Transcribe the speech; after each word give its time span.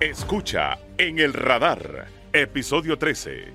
Escucha 0.00 0.78
en 0.96 1.18
el 1.18 1.32
radar, 1.32 2.06
episodio 2.32 2.98
13, 2.98 3.46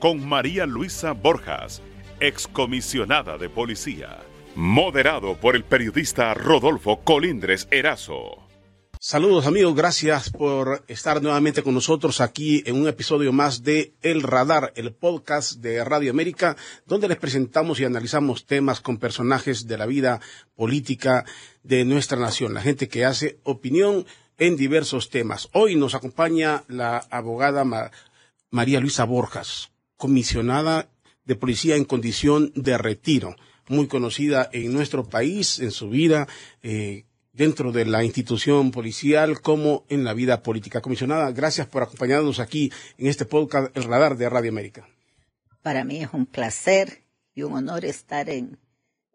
con 0.00 0.28
María 0.28 0.66
Luisa 0.66 1.12
Borjas, 1.12 1.82
excomisionada 2.18 3.38
de 3.38 3.48
policía, 3.48 4.18
moderado 4.56 5.36
por 5.36 5.54
el 5.54 5.62
periodista 5.62 6.34
Rodolfo 6.34 7.04
Colindres 7.04 7.68
Erazo. 7.70 8.44
Saludos 8.98 9.46
amigos, 9.46 9.76
gracias 9.76 10.30
por 10.30 10.82
estar 10.88 11.22
nuevamente 11.22 11.62
con 11.62 11.74
nosotros 11.74 12.20
aquí 12.20 12.64
en 12.66 12.74
un 12.74 12.88
episodio 12.88 13.32
más 13.32 13.62
de 13.62 13.94
El 14.02 14.22
Radar, 14.22 14.72
el 14.74 14.94
podcast 14.94 15.60
de 15.60 15.84
Radio 15.84 16.10
América, 16.10 16.56
donde 16.86 17.06
les 17.06 17.18
presentamos 17.18 17.78
y 17.78 17.84
analizamos 17.84 18.46
temas 18.46 18.80
con 18.80 18.96
personajes 18.96 19.68
de 19.68 19.78
la 19.78 19.86
vida 19.86 20.20
política 20.56 21.24
de 21.62 21.84
nuestra 21.84 22.18
nación, 22.18 22.52
la 22.52 22.62
gente 22.62 22.88
que 22.88 23.04
hace 23.04 23.38
opinión 23.44 24.06
en 24.38 24.56
diversos 24.56 25.10
temas. 25.10 25.48
Hoy 25.52 25.76
nos 25.76 25.94
acompaña 25.94 26.64
la 26.68 26.98
abogada 27.10 27.64
María 28.50 28.80
Luisa 28.80 29.04
Borjas, 29.04 29.70
comisionada 29.96 30.88
de 31.24 31.36
policía 31.36 31.76
en 31.76 31.84
condición 31.84 32.52
de 32.54 32.76
retiro, 32.78 33.36
muy 33.68 33.86
conocida 33.86 34.48
en 34.52 34.72
nuestro 34.72 35.04
país, 35.04 35.58
en 35.58 35.70
su 35.70 35.88
vida, 35.88 36.28
eh, 36.62 37.04
dentro 37.32 37.72
de 37.72 37.84
la 37.84 38.04
institución 38.04 38.70
policial 38.70 39.40
como 39.40 39.84
en 39.88 40.04
la 40.04 40.14
vida 40.14 40.42
política. 40.42 40.80
Comisionada, 40.80 41.32
gracias 41.32 41.66
por 41.66 41.82
acompañarnos 41.82 42.38
aquí 42.40 42.72
en 42.96 43.08
este 43.08 43.24
podcast 43.24 43.76
El 43.76 43.84
Radar 43.84 44.16
de 44.16 44.28
Radio 44.28 44.50
América. 44.50 44.88
Para 45.62 45.84
mí 45.84 46.02
es 46.02 46.10
un 46.12 46.26
placer 46.26 47.02
y 47.34 47.42
un 47.42 47.54
honor 47.54 47.84
estar 47.84 48.28
en, 48.28 48.58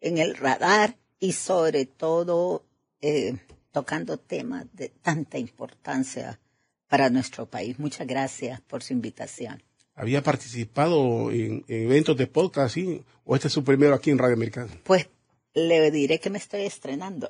el 0.01 0.35
radar 0.35 0.97
y 1.19 1.33
sobre 1.33 1.85
todo 1.85 2.65
eh, 3.01 3.37
tocando 3.71 4.17
temas 4.17 4.65
de 4.73 4.89
tanta 4.89 5.37
importancia 5.37 6.39
para 6.87 7.09
nuestro 7.09 7.45
país. 7.45 7.79
Muchas 7.79 8.07
gracias 8.07 8.61
por 8.61 8.83
su 8.83 8.93
invitación. 8.93 9.63
¿Había 9.95 10.23
participado 10.23 11.31
en, 11.31 11.63
eventos 11.67 12.15
de 12.17 12.27
podcast, 12.27 12.75
sí? 12.75 13.03
¿O 13.25 13.35
este 13.35 13.47
es 13.47 13.53
su 13.53 13.63
primero 13.63 13.93
aquí 13.93 14.11
en 14.11 14.17
Radio 14.17 14.35
América? 14.35 14.67
Pues 14.83 15.09
le 15.53 15.91
diré 15.91 16.19
que 16.19 16.29
me 16.29 16.37
estoy 16.37 16.61
estrenando. 16.61 17.27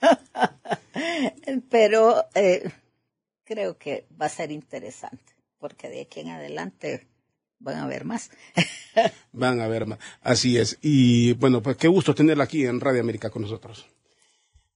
Pero 1.70 2.26
eh, 2.34 2.70
creo 3.44 3.78
que 3.78 4.06
va 4.20 4.26
a 4.26 4.30
ser 4.30 4.50
interesante, 4.50 5.32
porque 5.58 5.88
de 5.88 6.02
aquí 6.02 6.20
en 6.20 6.30
adelante 6.30 7.06
van 7.60 7.78
a 7.78 7.86
ver 7.86 8.04
más. 8.04 8.30
van 9.32 9.60
a 9.60 9.68
ver 9.68 9.86
más, 9.86 9.98
así 10.20 10.58
es. 10.58 10.78
Y 10.82 11.34
bueno, 11.34 11.62
pues 11.62 11.76
qué 11.76 11.88
gusto 11.88 12.14
tenerla 12.14 12.44
aquí 12.44 12.66
en 12.66 12.80
Radio 12.80 13.00
América 13.00 13.30
con 13.30 13.42
nosotros. 13.42 13.86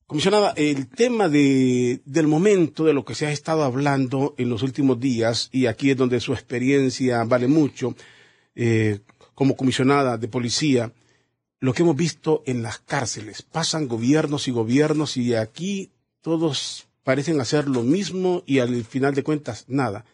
Comisionada, 0.07 0.53
el 0.57 0.87
tema 0.87 1.29
de, 1.29 2.01
del 2.05 2.29
momento 2.29 2.85
de 2.85 2.95
lo 2.95 3.05
que 3.05 3.17
se 3.17 3.27
ha 3.27 3.33
estado 3.33 3.65
hablando 3.65 4.35
en 4.39 4.49
los 4.49 4.63
últimos 4.63 5.01
días, 5.01 5.49
y 5.51 5.67
aquí 5.67 5.91
es 5.91 5.97
donde 5.97 6.21
su 6.21 6.33
experiencia 6.33 7.25
vale 7.25 7.49
mucho, 7.49 7.97
eh, 8.55 9.01
como 9.35 9.57
comisionada 9.57 10.17
de 10.17 10.29
policía, 10.29 10.93
lo 11.59 11.73
que 11.73 11.83
hemos 11.83 11.97
visto 11.97 12.45
en 12.47 12.63
las 12.63 12.79
cárceles. 12.79 13.43
Pasan 13.43 13.89
gobiernos 13.89 14.47
y 14.47 14.53
gobiernos 14.53 15.17
y 15.17 15.35
aquí 15.35 15.91
todos 16.21 16.87
parecen 17.03 17.41
hacer 17.41 17.67
lo 17.67 17.83
mismo 17.83 18.45
y 18.47 18.61
al 18.61 18.85
final 18.85 19.13
de 19.13 19.25
cuentas 19.25 19.65
nada. 19.67 20.05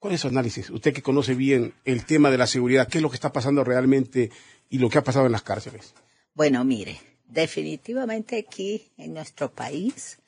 ¿Cuál 0.00 0.14
es 0.14 0.20
su 0.20 0.28
análisis? 0.28 0.70
Usted 0.70 0.92
que 0.92 1.02
conoce 1.02 1.34
bien 1.34 1.74
el 1.84 2.04
tema 2.04 2.30
de 2.30 2.38
la 2.38 2.46
seguridad, 2.48 2.88
¿qué 2.88 2.98
es 2.98 3.02
lo 3.02 3.10
que 3.10 3.16
está 3.16 3.32
pasando 3.32 3.62
realmente 3.62 4.30
y 4.68 4.78
lo 4.78 4.88
que 4.88 4.98
ha 4.98 5.04
pasado 5.04 5.26
en 5.26 5.32
las 5.32 5.42
cárceles? 5.42 5.94
Bueno, 6.34 6.64
mire, 6.64 7.00
definitivamente 7.28 8.36
aquí 8.36 8.90
en 8.96 9.14
nuestro 9.14 9.52
país 9.52 10.18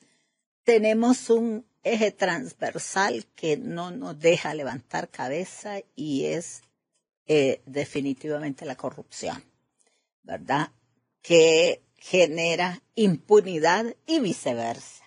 tenemos 0.63 1.29
un 1.29 1.65
eje 1.83 2.11
transversal 2.11 3.25
que 3.35 3.57
no 3.57 3.91
nos 3.91 4.19
deja 4.19 4.53
levantar 4.53 5.09
cabeza 5.09 5.79
y 5.95 6.25
es 6.25 6.61
eh, 7.25 7.61
definitivamente 7.65 8.65
la 8.65 8.75
corrupción. 8.75 9.43
¿verdad? 10.23 10.71
Que 11.21 11.83
genera 11.97 12.81
impunidad 12.95 13.95
y 14.05 14.19
viceversa. 14.19 15.03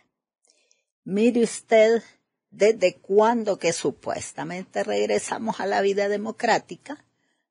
Mire 1.05 1.43
usted 1.43 2.03
desde 2.51 2.97
cuándo 2.97 3.59
que 3.59 3.73
supuestamente 3.73 4.85
regresamos 4.85 5.59
a 5.59 5.67
la 5.67 5.81
vida 5.81 6.09
democrática, 6.09 7.05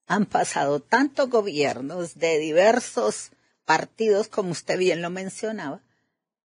han 0.06 0.26
pasado 0.26 0.80
tantos 0.80 1.30
gobiernos 1.30 2.18
de 2.18 2.40
diversos 2.40 3.32
partidos, 3.66 4.28
como 4.28 4.52
usted 4.52 4.78
bien 4.78 5.02
lo 5.02 5.10
mencionaba, 5.10 5.82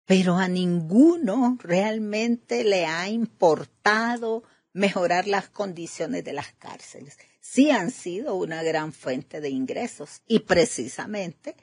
pero 0.06 0.36
a 0.36 0.48
ninguno 0.48 1.58
realmente 1.60 2.64
le 2.64 2.86
ha 2.86 3.08
importado 3.08 4.42
mejorar 4.72 5.26
las 5.26 5.48
condiciones 5.48 6.24
de 6.24 6.32
las 6.32 6.52
cárceles 6.52 7.16
sí 7.50 7.70
han 7.70 7.90
sido 7.90 8.36
una 8.36 8.62
gran 8.62 8.92
fuente 8.92 9.40
de 9.40 9.48
ingresos 9.48 10.22
y 10.26 10.40
precisamente 10.40 11.56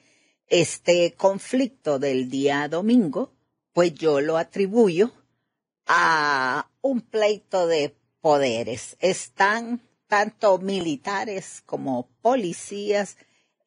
este 0.48 1.14
conflicto 1.14 2.00
del 2.00 2.30
día 2.30 2.68
domingo, 2.68 3.34
pues 3.74 3.94
yo 3.94 4.20
lo 4.22 4.38
atribuyo 4.38 5.14
a 5.86 6.70
un 6.82 7.02
pleito 7.02 7.68
de 7.68 7.96
poderes. 8.20 8.98
Están 9.00 9.82
tanto 10.08 10.58
militares 10.58 11.64
como 11.66 12.10
policías, 12.22 13.18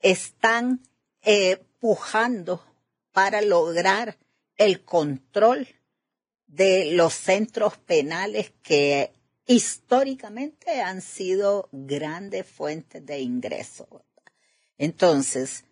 están 0.00 0.82
eh, 1.22 1.62
pujando 1.80 2.64
para 3.12 3.40
lograr 3.40 4.16
el 4.56 4.84
control 4.84 5.66
de 6.46 6.92
los 6.92 7.14
centros 7.14 7.76
penales 7.78 8.52
que 8.62 9.12
históricamente 9.46 10.80
han 10.80 11.00
sido 11.00 11.68
grandes 11.72 12.46
fuentes 12.46 13.04
de 13.04 13.20
ingreso. 13.20 14.04
Entonces, 14.78 15.64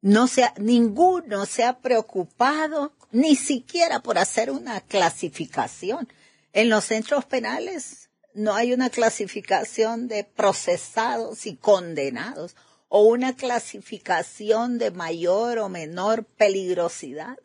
no 0.00 0.28
se 0.28 0.50
ninguno 0.58 1.46
se 1.46 1.64
ha 1.64 1.80
preocupado 1.80 2.92
ni 3.10 3.34
siquiera 3.34 4.00
por 4.00 4.18
hacer 4.18 4.50
una 4.50 4.80
clasificación. 4.80 6.08
En 6.52 6.68
los 6.68 6.84
centros 6.84 7.24
penales 7.24 8.08
no 8.34 8.54
hay 8.54 8.72
una 8.72 8.90
clasificación 8.90 10.08
de 10.08 10.24
procesados 10.24 11.46
y 11.46 11.56
condenados 11.56 12.54
o 12.88 13.02
una 13.02 13.34
clasificación 13.34 14.78
de 14.78 14.90
mayor 14.90 15.58
o 15.58 15.68
menor 15.68 16.24
peligrosidad 16.24 17.36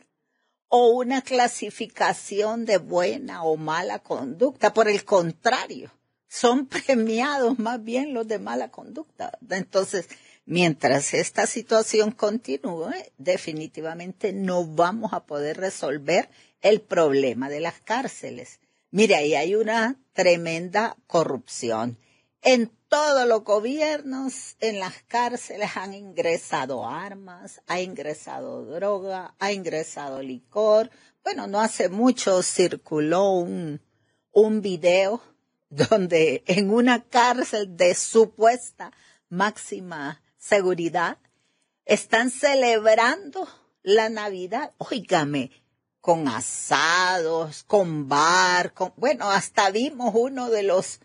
o 0.68 0.92
una 0.92 1.22
clasificación 1.22 2.66
de 2.66 2.78
buena 2.78 3.44
o 3.44 3.58
mala 3.58 4.00
conducta. 4.00 4.74
Por 4.74 4.88
el 4.88 5.04
contrario, 5.04 5.92
son 6.28 6.66
premiados 6.88 7.60
más 7.60 7.84
bien 7.84 8.14
los 8.14 8.28
de 8.28 8.40
mala 8.40 8.72
conducta. 8.72 9.38
Entonces, 9.50 10.08
mientras 10.46 11.14
esta 11.14 11.46
situación 11.46 12.12
continúe, 12.12 12.94
definitivamente 13.18 14.32
no 14.32 14.66
vamos 14.66 15.12
a 15.12 15.26
poder 15.26 15.58
resolver 15.58 16.30
el 16.62 16.80
problema 16.80 17.50
de 17.50 17.60
las 17.60 17.82
cárceles. 17.82 18.60
Mire, 18.92 19.16
ahí 19.16 19.36
hay 19.36 19.56
una 19.56 19.98
tremenda 20.14 20.96
corrupción. 21.08 21.98
En 22.42 22.72
todos 22.92 23.26
los 23.26 23.46
gobiernos, 23.46 24.58
en 24.60 24.80
las 24.80 25.02
cárceles 25.04 25.78
han 25.78 25.94
ingresado 25.94 26.86
armas, 26.86 27.62
ha 27.68 27.80
ingresado 27.80 28.66
droga, 28.66 29.34
ha 29.40 29.54
ingresado 29.54 30.22
licor. 30.22 30.92
Bueno, 31.24 31.48
no 31.48 31.62
hace 31.62 31.88
mucho 31.88 32.44
circuló 32.44 33.32
un, 33.32 33.82
un 34.34 34.62
video 34.62 35.22
donde 35.70 36.44
en 36.48 36.70
una 36.70 37.02
cárcel 37.06 37.78
de 37.78 37.96
supuesta 37.96 38.92
máxima 39.30 40.22
seguridad 40.38 41.18
están 41.86 42.30
celebrando 42.30 43.48
la 43.84 44.10
Navidad. 44.10 44.74
Óigame, 44.80 45.50
con 46.02 46.28
asados, 46.28 47.64
con 47.64 48.10
bar, 48.10 48.74
con, 48.74 48.92
bueno, 48.98 49.32
hasta 49.32 49.72
vimos 49.72 50.12
uno 50.14 50.50
de 50.50 50.64
los 50.64 51.00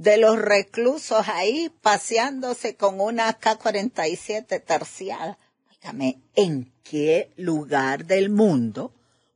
de 0.00 0.16
los 0.16 0.38
reclusos 0.38 1.28
ahí 1.28 1.70
paseándose 1.82 2.74
con 2.74 3.02
una 3.02 3.34
K-47 3.34 4.64
terciada. 4.64 5.38
Dígame, 5.70 6.22
¿en 6.34 6.72
qué 6.82 7.34
lugar 7.36 8.06
del 8.06 8.30
mundo 8.30 8.94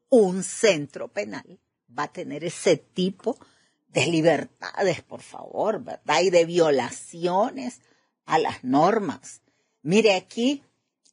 un 0.08 0.42
centro 0.42 1.08
penal 1.08 1.60
va 1.96 2.04
a 2.04 2.12
tener 2.12 2.44
ese 2.44 2.78
tipo 2.78 3.36
de 3.88 4.06
libertades, 4.06 5.02
por 5.02 5.20
favor, 5.20 5.84
verdad? 5.84 6.22
Y 6.22 6.30
de 6.30 6.46
violaciones 6.46 7.82
a 8.24 8.38
las 8.38 8.64
normas. 8.64 9.42
Mire 9.82 10.14
aquí 10.14 10.62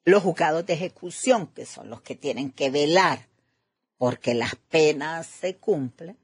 los 0.06 0.24
juzgados 0.24 0.66
de 0.66 0.76
ejecución, 0.76 1.48
que 1.48 1.66
son 1.66 1.90
los 1.90 2.02
que 2.02 2.16
tienen 2.16 2.52
que 2.52 2.70
velar 2.70 3.28
porque 3.98 4.34
las 4.34 4.56
penas 4.56 5.28
se 5.28 5.58
cumplen, 5.58 6.18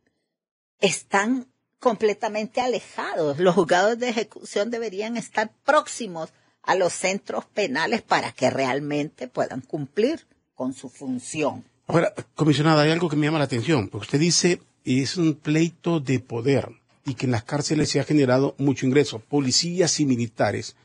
están 0.80 1.52
completamente 1.80 2.62
alejados. 2.62 3.40
Los 3.40 3.56
juzgados 3.56 3.98
de 4.00 4.10
ejecución 4.10 4.72
deberían 4.72 5.18
estar 5.18 5.52
próximos 5.64 6.30
a 6.64 6.76
los 6.76 6.94
centros 6.94 7.46
penales 7.46 8.02
para 8.02 8.32
que 8.32 8.50
realmente 8.50 9.28
puedan 9.28 9.62
cumplir 9.62 10.26
con 10.54 10.74
su 10.74 10.90
función. 10.90 11.64
Ahora, 11.88 12.14
comisionada, 12.36 12.82
hay 12.84 12.92
algo 12.92 13.10
que 13.10 13.16
me 13.16 13.26
llama 13.28 13.40
la 13.40 13.46
atención, 13.46 13.88
porque 13.88 14.06
usted 14.06 14.20
dice 14.20 14.62
es 14.84 15.18
un 15.18 15.36
pleito 15.36 16.00
de 16.00 16.20
poder. 16.20 16.70
y 17.08 17.14
que 17.16 17.26
en 17.26 17.32
las 17.32 17.46
cárceles 17.46 17.90
se 17.90 18.02
ha 18.02 18.04
generado 18.04 18.54
mucho 18.58 18.86
ingreso, 18.86 19.20
policías 19.20 20.00
y 20.02 20.06
militares, 20.06 20.76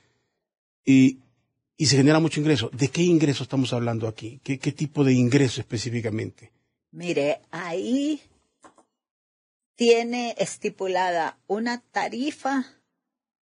y, 0.84 1.18
y 1.76 1.86
se 1.86 1.96
genera 1.96 2.20
mucho 2.20 2.38
ingreso. 2.38 2.70
¿De 2.72 2.88
qué 2.88 3.02
ingreso 3.02 3.42
estamos 3.42 3.72
hablando 3.72 4.06
aquí? 4.06 4.40
¿Qué, 4.44 4.58
qué 4.58 4.70
tipo 4.70 5.02
de 5.02 5.14
ingreso 5.14 5.60
específicamente? 5.60 6.52
Mire, 6.92 7.40
ahí 7.50 8.20
tiene 9.74 10.34
estipulada 10.38 11.38
una 11.46 11.82
tarifa 11.92 12.64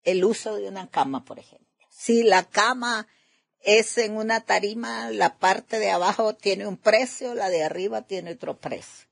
el 0.04 0.24
uso 0.24 0.56
de 0.56 0.68
una 0.68 0.90
cama, 0.90 1.26
por 1.26 1.40
ejemplo. 1.40 1.68
Si 1.90 2.24
la 2.24 2.44
cama 2.44 3.08
es 3.62 3.98
en 3.98 4.16
una 4.16 4.42
tarima, 4.42 5.12
la 5.12 5.38
parte 5.38 5.80
de 5.80 5.92
abajo 5.92 6.36
tiene 6.36 6.66
un 6.66 6.78
precio, 6.78 7.36
la 7.36 7.50
de 7.50 7.64
arriba 7.64 8.04
tiene 8.04 8.32
otro 8.32 8.60
precio. 8.60 9.08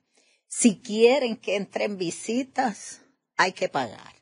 Si 0.48 0.80
quieren 0.80 1.36
que 1.36 1.56
entren 1.56 1.98
visitas, 1.98 3.02
hay 3.36 3.52
que 3.52 3.70
pagar. 3.70 4.16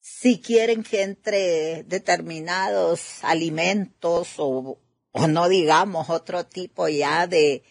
Si 0.00 0.40
quieren 0.40 0.82
que 0.82 1.02
entre 1.02 1.84
determinados 1.84 3.22
alimentos 3.22 4.34
o, 4.38 4.80
o 5.12 5.26
no 5.28 5.48
digamos 5.48 6.10
otro 6.10 6.44
tipo 6.44 6.88
ya 6.88 7.28
de, 7.28 7.62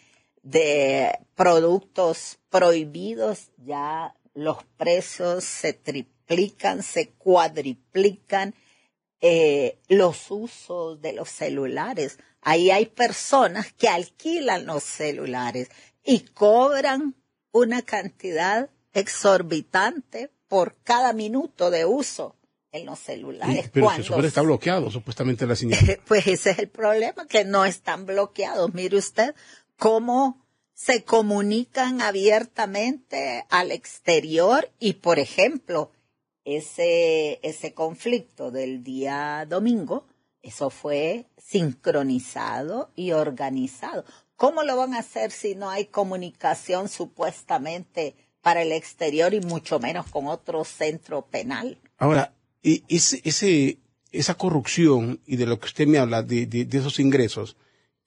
de 0.41 1.19
productos 1.35 2.39
prohibidos, 2.49 3.51
ya 3.57 4.15
los 4.33 4.63
precios 4.77 5.43
se 5.43 5.73
triplican, 5.73 6.83
se 6.83 7.09
cuadriplican 7.09 8.55
eh, 9.19 9.77
los 9.87 10.31
usos 10.31 11.01
de 11.01 11.13
los 11.13 11.29
celulares. 11.29 12.17
Ahí 12.41 12.71
hay 12.71 12.87
personas 12.87 13.71
que 13.73 13.87
alquilan 13.87 14.65
los 14.65 14.83
celulares 14.83 15.69
y 16.03 16.21
cobran 16.21 17.15
una 17.51 17.81
cantidad 17.81 18.69
exorbitante 18.93 20.31
por 20.47 20.75
cada 20.83 21.13
minuto 21.13 21.69
de 21.69 21.85
uso 21.85 22.35
en 22.71 22.85
los 22.85 22.99
celulares. 22.99 23.69
pero 23.71 23.91
se 23.91 24.03
supone 24.03 24.27
está 24.27 24.41
bloqueado, 24.41 24.89
supuestamente 24.89 25.45
la 25.45 25.55
señal. 25.57 25.99
pues 26.07 26.25
ese 26.27 26.51
es 26.51 26.59
el 26.59 26.69
problema, 26.69 27.27
que 27.27 27.45
no 27.45 27.65
están 27.65 28.05
bloqueados. 28.05 28.73
Mire 28.73 28.97
usted 28.97 29.35
cómo 29.77 30.40
se 30.83 31.03
comunican 31.03 32.01
abiertamente 32.01 33.45
al 33.49 33.71
exterior 33.71 34.71
y, 34.79 34.93
por 34.93 35.19
ejemplo, 35.19 35.91
ese, 36.43 37.39
ese 37.43 37.75
conflicto 37.75 38.49
del 38.49 38.83
día 38.83 39.45
domingo, 39.47 40.07
eso 40.41 40.71
fue 40.71 41.27
sincronizado 41.37 42.89
y 42.95 43.11
organizado. 43.11 44.05
¿Cómo 44.35 44.63
lo 44.63 44.75
van 44.75 44.95
a 44.95 44.99
hacer 44.99 45.29
si 45.29 45.53
no 45.53 45.69
hay 45.69 45.85
comunicación 45.85 46.89
supuestamente 46.89 48.15
para 48.41 48.63
el 48.63 48.71
exterior 48.71 49.35
y 49.35 49.41
mucho 49.41 49.79
menos 49.79 50.07
con 50.07 50.25
otro 50.25 50.63
centro 50.65 51.27
penal? 51.27 51.77
Ahora, 51.99 52.33
ese, 52.63 53.21
ese, 53.23 53.77
esa 54.11 54.33
corrupción 54.33 55.21
y 55.27 55.35
de 55.35 55.45
lo 55.45 55.59
que 55.59 55.67
usted 55.67 55.85
me 55.85 55.99
habla, 55.99 56.23
de, 56.23 56.47
de, 56.47 56.65
esos 56.75 56.99
ingresos 56.99 57.55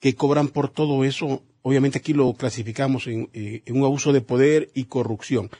que 0.01 0.17
cobran 0.17 0.49
por 0.49 0.71
todo 0.71 1.05
eso, 1.05 1.45
obviamente 1.65 1.99
aquí 1.99 2.13
lo 2.13 2.33
clasificamos 2.35 3.09
en, 3.09 3.29
eh, 3.33 3.63
en 3.67 3.77
un 3.77 3.85
abuso 3.85 4.13
de 4.13 4.21
poder 4.21 4.71
y 4.75 4.85
corrupción 4.85 5.51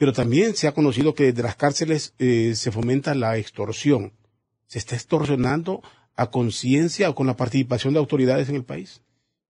pero 0.00 0.14
también 0.14 0.56
se 0.56 0.66
ha 0.66 0.72
conocido 0.72 1.14
que 1.14 1.24
desde 1.24 1.42
las 1.42 1.56
cárceles 1.56 2.14
eh, 2.18 2.54
se 2.56 2.72
fomenta 2.72 3.14
la 3.14 3.36
extorsión. 3.36 4.14
¿Se 4.66 4.78
está 4.78 4.94
extorsionando 4.94 5.82
a 6.16 6.30
conciencia 6.30 7.10
o 7.10 7.14
con 7.14 7.26
la 7.26 7.36
participación 7.36 7.92
de 7.92 7.98
autoridades 7.98 8.48
en 8.48 8.54
el 8.54 8.64
país? 8.64 9.02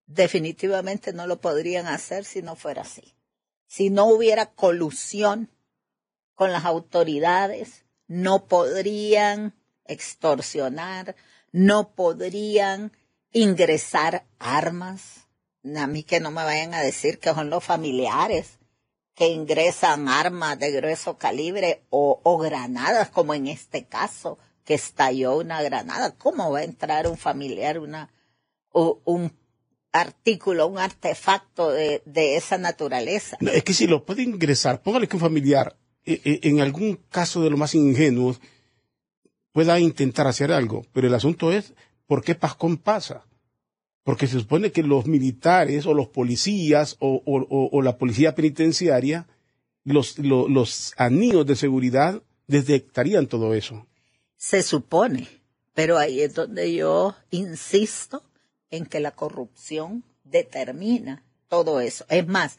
Definitivamente 0.09 1.13
no 1.13 1.29
lo 1.29 1.41
podrían 1.41 1.87
hacer 1.87 2.25
si 2.25 2.43
no 2.43 2.57
fuera 2.57 2.83
así. 2.83 3.15
Si 3.69 3.91
no 3.91 4.07
hubiera 4.07 4.47
colusión 4.47 5.51
con 6.35 6.51
las 6.51 6.65
autoridades, 6.65 7.85
no 8.09 8.47
podrían 8.47 9.55
extorsionar, 9.85 11.15
no 11.53 11.93
podrían 11.93 12.91
ingresar 13.31 14.27
armas. 14.41 15.29
A 15.63 15.87
mí 15.87 16.03
que 16.03 16.21
no 16.21 16.31
me 16.31 16.43
vayan 16.45 16.75
a 16.75 16.81
decir 16.81 17.19
que 17.19 17.35
son 17.35 17.51
los 17.51 17.63
familiares 17.63 18.59
que 19.15 19.29
ingresan 19.29 20.09
armas 20.09 20.59
de 20.59 20.71
grueso 20.71 21.19
calibre 21.19 21.83
o, 21.91 22.21
o 22.23 22.39
granadas, 22.39 23.11
como 23.11 23.35
en 23.35 23.49
este 23.49 23.85
caso, 23.85 24.39
que 24.65 24.75
estalló 24.75 25.37
una 25.37 25.61
granada. 25.63 26.17
¿Cómo 26.17 26.51
va 26.51 26.61
a 26.61 26.65
entrar 26.65 27.07
un 27.07 27.19
familiar, 27.19 27.79
una, 27.79 28.11
un 28.73 29.33
artículo, 29.93 30.67
un 30.67 30.79
artefacto 30.79 31.71
de, 31.71 32.03
de 32.07 32.37
esa 32.37 32.57
naturaleza? 32.57 33.37
es 33.41 33.65
que 33.65 33.75
si 33.75 33.87
lo 33.87 34.05
puede 34.05 34.23
ingresar, 34.23 34.81
póngale 34.83 35.09
que 35.09 35.17
un 35.17 35.21
familiar, 35.21 35.77
eh, 36.05 36.21
eh, 36.25 36.41
en 36.45 36.61
algún 36.61 36.97
caso 37.11 37.43
de 37.43 37.51
lo 37.51 37.57
más 37.57 37.75
ingenuo, 37.75 38.37
pueda 39.53 39.79
intentar 39.81 40.27
hacer 40.27 40.53
algo, 40.53 40.87
pero 40.93 41.09
el 41.09 41.15
asunto 41.15 41.53
es, 41.53 41.75
¿por 42.07 42.23
qué 42.23 42.35
Pascón 42.35 42.79
pasa? 42.79 43.27
Porque 44.05 44.27
se 44.27 44.41
supone 44.41 44.73
que 44.73 44.83
los 44.83 45.07
militares 45.07 45.87
o 45.87 45.95
los 45.95 46.09
policías 46.09 46.97
o, 47.01 47.83
la 47.83 47.99
policía 47.99 48.35
penitenciaria, 48.35 49.27
los, 49.85 50.19
los, 50.19 50.95
anillos 50.97 51.47
de 51.47 51.57
seguridad 51.57 52.23
detectarían 52.47 53.27
todo 53.27 53.55
eso. 53.55 53.87
Se 54.37 54.63
supone, 54.63 55.29
pero 55.75 55.99
ahí 55.99 56.21
es 56.23 56.35
donde 56.35 56.75
yo 56.75 57.15
insisto 57.31 58.23
en 58.71 58.87
que 58.87 59.01
la 59.01 59.11
corrupción 59.11 60.05
determina 60.25 61.25
todo 61.49 61.81
eso. 61.81 62.07
Es 62.09 62.27
más, 62.27 62.59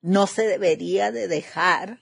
no 0.00 0.26
se 0.26 0.46
debería 0.46 1.12
de 1.12 1.28
dejar 1.28 2.00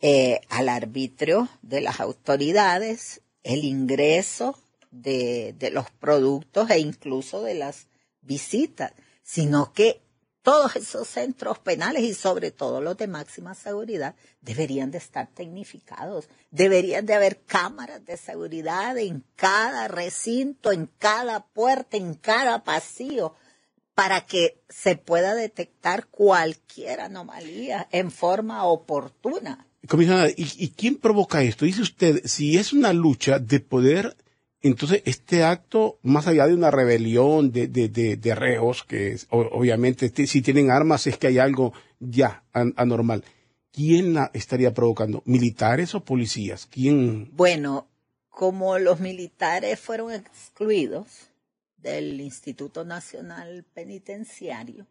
eh, 0.00 0.40
al 0.48 0.68
arbitrio 0.68 1.48
de 1.62 1.80
las 1.80 2.00
autoridades 2.00 3.22
el 3.42 3.64
ingreso 3.64 4.58
de, 5.02 5.54
de 5.58 5.70
los 5.70 5.90
productos 5.90 6.70
e 6.70 6.78
incluso 6.78 7.42
de 7.42 7.54
las 7.54 7.88
visitas, 8.22 8.92
sino 9.22 9.72
que 9.72 10.00
todos 10.46 10.76
esos 10.76 11.08
centros 11.08 11.58
penales 11.58 12.04
y 12.04 12.14
sobre 12.14 12.52
todo 12.52 12.80
los 12.80 12.96
de 12.96 13.08
máxima 13.08 13.56
seguridad 13.56 14.14
deberían 14.40 14.92
de 14.92 14.98
estar 14.98 15.26
tecnificados, 15.26 16.28
deberían 16.52 17.04
de 17.04 17.14
haber 17.14 17.40
cámaras 17.40 18.04
de 18.06 18.16
seguridad 18.16 18.96
en 18.96 19.24
cada 19.34 19.88
recinto, 19.88 20.70
en 20.70 20.88
cada 20.98 21.46
puerta, 21.46 21.96
en 21.96 22.14
cada 22.14 22.62
pasillo, 22.62 23.34
para 23.96 24.24
que 24.24 24.62
se 24.68 24.94
pueda 24.94 25.34
detectar 25.34 26.06
cualquier 26.06 27.00
anomalía 27.00 27.88
en 27.90 28.12
forma 28.12 28.66
oportuna. 28.66 29.66
Comisionada, 29.88 30.28
¿y, 30.28 30.48
¿y 30.58 30.68
quién 30.68 30.94
provoca 30.94 31.42
esto? 31.42 31.64
Dice 31.64 31.82
usted, 31.82 32.24
si 32.24 32.56
es 32.56 32.72
una 32.72 32.92
lucha 32.92 33.40
de 33.40 33.58
poder 33.58 34.16
entonces, 34.62 35.02
este 35.04 35.44
acto, 35.44 35.98
más 36.02 36.26
allá 36.26 36.46
de 36.46 36.54
una 36.54 36.70
rebelión 36.70 37.52
de, 37.52 37.68
de, 37.68 37.88
de, 37.88 38.34
reos, 38.34 38.84
que 38.84 39.16
obviamente 39.30 40.10
si 40.26 40.42
tienen 40.42 40.70
armas 40.70 41.06
es 41.06 41.18
que 41.18 41.28
hay 41.28 41.38
algo 41.38 41.72
ya 42.00 42.42
anormal, 42.52 43.22
¿quién 43.70 44.14
la 44.14 44.30
estaría 44.32 44.72
provocando? 44.72 45.22
¿Militares 45.26 45.94
o 45.94 46.04
policías? 46.04 46.66
¿Quién? 46.66 47.30
Bueno, 47.36 47.86
como 48.30 48.78
los 48.78 49.00
militares 49.00 49.78
fueron 49.78 50.12
excluidos 50.12 51.06
del 51.76 52.20
Instituto 52.20 52.84
Nacional 52.84 53.64
Penitenciario 53.74 54.86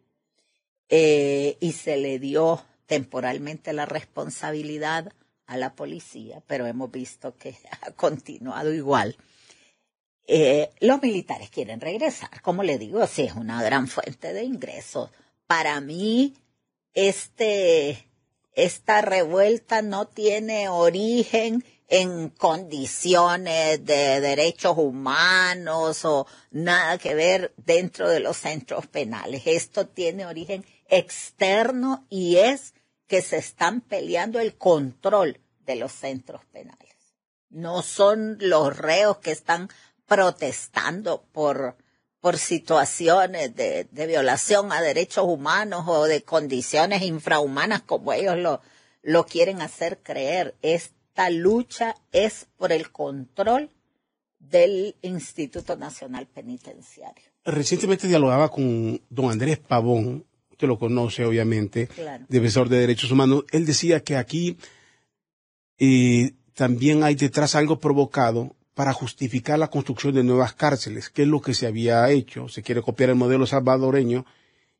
eh, 0.88 1.56
y 1.60 1.72
se 1.72 1.96
le 1.96 2.18
dio 2.18 2.62
temporalmente 2.86 3.72
la 3.72 3.84
responsabilidad 3.84 5.12
a 5.46 5.56
la 5.56 5.74
policía, 5.74 6.42
pero 6.46 6.66
hemos 6.66 6.90
visto 6.90 7.36
que 7.36 7.56
ha 7.82 7.90
continuado 7.92 8.72
igual. 8.72 9.16
Eh, 10.26 10.70
los 10.80 11.00
militares 11.02 11.50
quieren 11.50 11.80
regresar, 11.80 12.42
como 12.42 12.62
le 12.62 12.78
digo, 12.78 13.06
sí 13.06 13.22
es 13.22 13.34
una 13.34 13.62
gran 13.62 13.86
fuente 13.86 14.32
de 14.32 14.42
ingresos. 14.42 15.10
Para 15.46 15.80
mí, 15.80 16.34
este, 16.94 18.08
esta 18.52 19.02
revuelta 19.02 19.82
no 19.82 20.08
tiene 20.08 20.68
origen 20.68 21.64
en 21.88 22.30
condiciones 22.30 23.84
de 23.84 24.20
derechos 24.20 24.76
humanos 24.76 26.04
o 26.04 26.26
nada 26.50 26.98
que 26.98 27.14
ver 27.14 27.54
dentro 27.56 28.08
de 28.08 28.20
los 28.20 28.36
centros 28.36 28.86
penales. 28.88 29.42
Esto 29.46 29.86
tiene 29.86 30.26
origen 30.26 30.64
externo 30.88 32.04
y 32.08 32.36
es 32.36 32.74
que 33.06 33.22
se 33.22 33.36
están 33.36 33.80
peleando 33.80 34.40
el 34.40 34.56
control 34.56 35.38
de 35.64 35.76
los 35.76 35.92
centros 35.92 36.44
penales. 36.46 36.96
No 37.50 37.82
son 37.82 38.36
los 38.40 38.76
reos 38.76 39.18
que 39.18 39.30
están 39.30 39.68
protestando 40.06 41.24
por, 41.32 41.76
por 42.20 42.38
situaciones 42.38 43.54
de, 43.54 43.86
de, 43.90 44.06
violación 44.06 44.72
a 44.72 44.80
derechos 44.80 45.24
humanos 45.26 45.84
o 45.86 46.04
de 46.04 46.22
condiciones 46.22 47.02
infrahumanas 47.02 47.82
como 47.82 48.12
ellos 48.12 48.36
lo, 48.38 48.60
lo 49.02 49.26
quieren 49.26 49.60
hacer 49.60 49.98
creer. 50.02 50.54
Esta 50.62 51.30
lucha 51.30 51.96
es 52.12 52.46
por 52.56 52.72
el 52.72 52.90
control 52.90 53.70
del 54.38 54.94
Instituto 55.02 55.76
Nacional 55.76 56.26
Penitenciario. 56.26 57.24
Recientemente 57.44 58.08
dialogaba 58.08 58.48
con 58.48 59.00
don 59.08 59.30
Andrés 59.30 59.58
Pavón, 59.58 60.24
usted 60.50 60.68
lo 60.68 60.78
conoce 60.78 61.24
obviamente, 61.24 61.88
defensor 62.28 62.68
de 62.68 62.78
derechos 62.78 63.10
humanos. 63.10 63.44
Él 63.50 63.66
decía 63.66 64.00
que 64.00 64.16
aquí 64.16 64.56
eh, 65.78 66.32
también 66.54 67.02
hay 67.04 67.14
detrás 67.14 67.54
algo 67.54 67.78
provocado 67.78 68.56
para 68.76 68.92
justificar 68.92 69.58
la 69.58 69.70
construcción 69.70 70.14
de 70.14 70.22
nuevas 70.22 70.52
cárceles, 70.52 71.08
que 71.08 71.22
es 71.22 71.28
lo 71.28 71.40
que 71.40 71.54
se 71.54 71.66
había 71.66 72.10
hecho, 72.10 72.46
se 72.50 72.62
quiere 72.62 72.82
copiar 72.82 73.08
el 73.08 73.16
modelo 73.16 73.46
salvadoreño, 73.46 74.26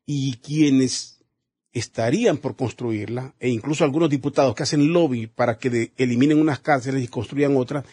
y 0.05 0.37
quienes 0.37 1.25
estarían 1.73 2.37
por 2.37 2.57
construirla, 2.57 3.35
e 3.41 3.49
incluso 3.49 3.85
algunos 3.85 4.11
diputados 4.11 4.55
que 4.55 4.65
hacen 4.65 4.93
lobby 4.93 5.29
para 5.29 5.57
que 5.57 5.93
eliminen 5.97 6.39
unas 6.39 6.59
cárceles 6.59 7.03
y 7.03 7.09
construyan 7.09 7.57
otras, 7.57 7.87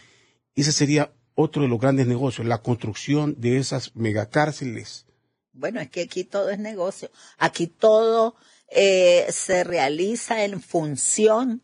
ese 0.56 0.74
sería 0.74 1.14
otro 1.36 1.62
de 1.62 1.70
los 1.70 1.80
grandes 1.80 2.06
negocios, 2.06 2.46
la 2.46 2.62
construcción 2.62 3.40
de 3.40 3.56
esas 3.56 3.96
megacárceles. 3.96 5.06
Bueno, 5.54 5.80
es 5.80 5.90
que 5.90 6.02
aquí 6.02 6.26
todo 6.26 6.50
es 6.50 6.60
negocio. 6.60 7.12
Aquí 7.38 7.68
todo 7.68 8.36
eh, 8.68 9.26
se 9.30 9.64
realiza 9.64 10.44
en 10.44 10.60
función 10.60 11.62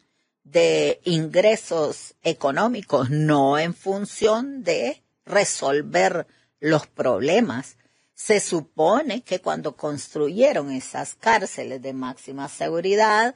de 0.52 1.00
ingresos 1.04 2.16
económicos, 2.24 3.10
no 3.10 3.60
en 3.60 3.74
función 3.74 4.64
de 4.64 5.04
resolver 5.26 6.28
los 6.60 6.88
problemas. 6.88 7.78
Se 8.14 8.40
supone 8.40 9.22
que 9.22 9.40
cuando 9.40 9.76
construyeron 9.76 10.72
esas 10.72 11.16
cárceles 11.16 11.82
de 11.82 11.94
máxima 11.94 12.50
seguridad, 12.50 13.36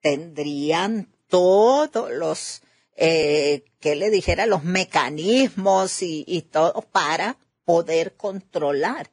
tendrían 0.00 1.08
todos 1.28 2.10
los 2.10 2.62
eh, 2.96 3.64
que 3.80 3.96
le 3.96 4.10
dijera 4.10 4.46
los 4.46 4.64
mecanismos 4.64 6.02
y, 6.02 6.24
y, 6.26 6.42
todo 6.42 6.82
para 6.92 7.38
poder 7.64 8.14
controlar 8.14 9.10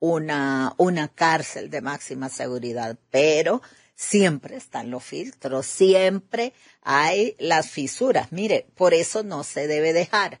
una, 0.00 0.74
una 0.78 1.08
cárcel 1.08 1.70
de 1.70 1.80
máxima 1.80 2.28
seguridad. 2.28 2.98
Pero 3.10 3.62
siempre 4.00 4.56
están 4.56 4.90
los 4.90 5.04
filtros, 5.04 5.66
siempre 5.66 6.54
hay 6.80 7.36
las 7.38 7.68
fisuras. 7.68 8.32
Mire, 8.32 8.66
por 8.74 8.94
eso 8.94 9.22
no 9.22 9.44
se 9.44 9.66
debe 9.66 9.92
dejar 9.92 10.40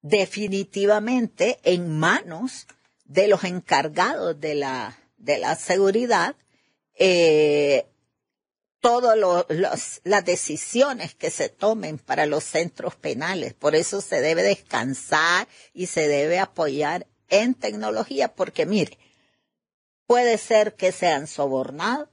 definitivamente 0.00 1.60
en 1.62 1.96
manos 1.96 2.66
de 3.04 3.28
los 3.28 3.44
encargados 3.44 4.40
de 4.40 4.56
la, 4.56 4.98
de 5.16 5.38
la 5.38 5.54
seguridad 5.54 6.34
eh, 6.94 7.86
todas 8.80 9.16
las 10.02 10.24
decisiones 10.24 11.14
que 11.14 11.30
se 11.30 11.48
tomen 11.48 11.98
para 11.98 12.26
los 12.26 12.42
centros 12.42 12.96
penales. 12.96 13.54
Por 13.54 13.76
eso 13.76 14.00
se 14.00 14.20
debe 14.20 14.42
descansar 14.42 15.46
y 15.72 15.86
se 15.86 16.08
debe 16.08 16.40
apoyar 16.40 17.06
en 17.28 17.54
tecnología, 17.54 18.34
porque 18.34 18.66
mire, 18.66 18.98
puede 20.08 20.36
ser 20.36 20.74
que 20.74 20.90
sean 20.90 21.28
sobornados, 21.28 22.08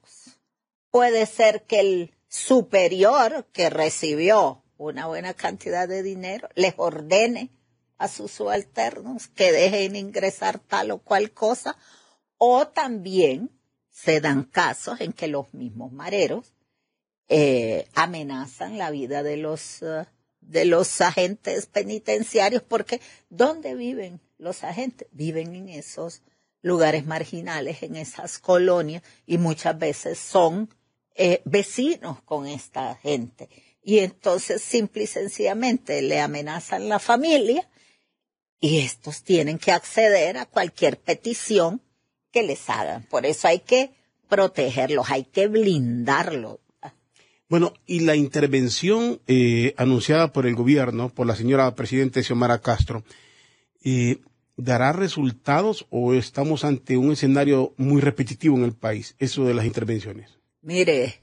puede 0.92 1.26
ser 1.26 1.64
que 1.64 1.80
el 1.80 2.16
superior 2.28 3.48
que 3.52 3.70
recibió 3.70 4.64
una 4.78 5.08
buena 5.08 5.34
cantidad 5.34 5.88
de 5.88 6.04
dinero 6.04 6.50
les 6.56 6.74
ordene 6.78 7.52
a 7.98 8.08
sus 8.08 8.32
subalternos 8.32 9.28
que 9.28 9.52
dejen 9.52 9.96
ingresar 9.96 10.60
tal 10.60 10.92
o 10.92 11.00
cual 11.00 11.32
cosa, 11.32 11.78
o 12.38 12.68
también 12.68 13.52
se 13.90 14.22
dan 14.22 14.44
casos 14.44 15.02
en 15.02 15.12
que 15.12 15.28
los 15.28 15.54
mismos 15.54 15.92
mareros 15.92 16.54
eh, 17.28 17.88
amenazan 17.94 18.78
la 18.78 18.90
vida 18.90 19.22
de 19.22 19.36
los, 19.36 19.82
uh, 19.82 20.06
de 20.40 20.64
los 20.64 21.02
agentes 21.02 21.66
penitenciarios, 21.66 22.64
porque 22.64 23.02
¿dónde 23.30 23.76
viven 23.76 24.22
los 24.38 24.64
agentes? 24.64 25.10
Viven 25.12 25.54
en 25.54 25.68
esos 25.68 26.22
lugares 26.62 27.06
marginales, 27.06 27.84
en 27.84 27.98
esas 27.98 28.40
colonias, 28.40 29.04
y 29.26 29.38
muchas 29.38 29.78
veces 29.78 30.18
son 30.18 30.74
eh, 31.22 31.42
vecinos 31.44 32.22
con 32.22 32.48
esta 32.48 32.96
gente. 32.96 33.50
Y 33.84 34.00
entonces 34.00 34.62
simple 34.62 35.04
y 35.04 35.08
sencillamente 35.08 36.02
le 36.02 36.22
amenazan 36.22 36.88
la 36.88 36.98
familia 36.98 37.68
y 38.62 38.80
estos 38.80 39.24
tienen 39.24 39.58
que 39.58 39.74
acceder 39.74 40.38
a 40.38 40.46
cualquier 40.46 40.98
petición 40.98 41.82
que 42.32 42.44
les 42.44 42.70
hagan. 42.70 43.04
Por 43.04 43.26
eso 43.26 43.50
hay 43.50 43.60
que 43.60 43.92
protegerlos, 44.30 45.12
hay 45.12 45.26
que 45.26 45.48
blindarlos. 45.48 46.60
Bueno, 47.50 47.74
y 47.86 48.00
la 48.00 48.16
intervención 48.16 49.20
eh, 49.28 49.74
anunciada 49.76 50.32
por 50.32 50.46
el 50.46 50.56
gobierno, 50.56 51.10
por 51.10 51.28
la 51.28 51.36
señora 51.36 51.76
presidenta 51.76 52.24
Xiomara 52.24 52.62
Castro, 52.62 53.04
eh, 53.84 54.22
¿dará 54.56 54.94
resultados 54.94 55.86
o 55.90 56.14
estamos 56.14 56.64
ante 56.64 56.96
un 56.96 57.12
escenario 57.12 57.74
muy 57.76 58.00
repetitivo 58.00 58.56
en 58.56 58.64
el 58.64 58.74
país, 58.74 59.16
eso 59.20 59.44
de 59.44 59.54
las 59.54 59.66
intervenciones? 59.66 60.39
Mire, 60.62 61.22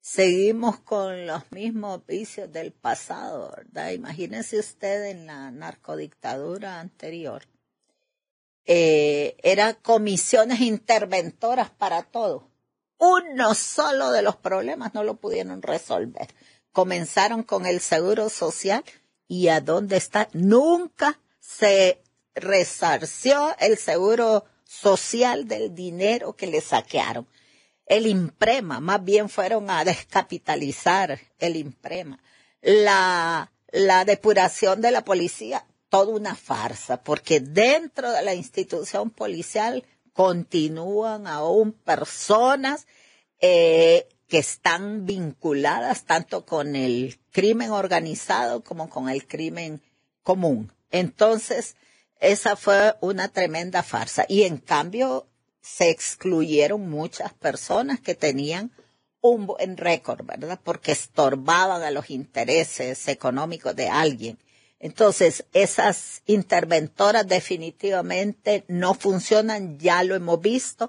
seguimos 0.00 0.80
con 0.80 1.26
los 1.26 1.50
mismos 1.52 2.04
vicios 2.06 2.52
del 2.52 2.72
pasado, 2.72 3.52
¿verdad? 3.56 3.90
Imagínese 3.90 4.58
usted 4.58 5.06
en 5.06 5.26
la 5.26 5.50
narcodictadura 5.50 6.80
anterior. 6.80 7.42
Eh, 8.64 9.36
eran 9.42 9.74
comisiones 9.82 10.60
interventoras 10.60 11.70
para 11.70 12.02
todo 12.02 12.50
uno 12.98 13.54
solo 13.54 14.10
de 14.10 14.22
los 14.22 14.36
problemas 14.36 14.94
no 14.94 15.04
lo 15.04 15.16
pudieron 15.16 15.62
resolver. 15.62 16.28
Comenzaron 16.72 17.42
con 17.42 17.66
el 17.66 17.80
seguro 17.80 18.28
social 18.28 18.84
y 19.28 19.48
a 19.48 19.60
dónde 19.60 19.96
está. 19.96 20.28
Nunca 20.32 21.20
se 21.40 22.02
resarció 22.34 23.54
el 23.58 23.76
seguro 23.76 24.44
social 24.64 25.46
del 25.48 25.74
dinero 25.74 26.36
que 26.36 26.46
le 26.46 26.60
saquearon. 26.60 27.26
El 27.86 28.06
imprema, 28.06 28.80
más 28.80 29.02
bien 29.04 29.28
fueron 29.28 29.70
a 29.70 29.84
descapitalizar 29.84 31.20
el 31.38 31.56
imprema. 31.56 32.20
La, 32.60 33.52
la 33.70 34.04
depuración 34.04 34.80
de 34.80 34.90
la 34.90 35.04
policía, 35.04 35.66
toda 35.88 36.14
una 36.14 36.34
farsa, 36.34 37.02
porque 37.02 37.40
dentro 37.40 38.10
de 38.10 38.22
la 38.22 38.34
institución 38.34 39.10
policial 39.10 39.84
continúan 40.12 41.26
aún 41.26 41.72
personas 41.72 42.86
eh, 43.40 44.08
que 44.28 44.38
están 44.38 45.06
vinculadas 45.06 46.04
tanto 46.04 46.44
con 46.44 46.74
el 46.74 47.20
crimen 47.30 47.70
organizado 47.70 48.64
como 48.64 48.88
con 48.88 49.08
el 49.08 49.26
crimen 49.26 49.82
común. 50.22 50.72
Entonces, 50.90 51.76
esa 52.18 52.56
fue 52.56 52.96
una 53.00 53.28
tremenda 53.28 53.82
farsa. 53.82 54.24
Y 54.28 54.44
en 54.44 54.56
cambio, 54.56 55.28
se 55.66 55.90
excluyeron 55.90 56.88
muchas 56.88 57.34
personas 57.34 57.98
que 58.00 58.14
tenían 58.14 58.70
un 59.20 59.46
buen 59.46 59.76
récord, 59.76 60.24
¿verdad? 60.24 60.60
Porque 60.62 60.92
estorbaban 60.92 61.82
a 61.82 61.90
los 61.90 62.08
intereses 62.10 63.08
económicos 63.08 63.74
de 63.74 63.88
alguien. 63.88 64.38
Entonces, 64.78 65.44
esas 65.52 66.22
interventoras 66.26 67.26
definitivamente 67.26 68.64
no 68.68 68.94
funcionan, 68.94 69.76
ya 69.78 70.04
lo 70.04 70.14
hemos 70.14 70.40
visto. 70.40 70.88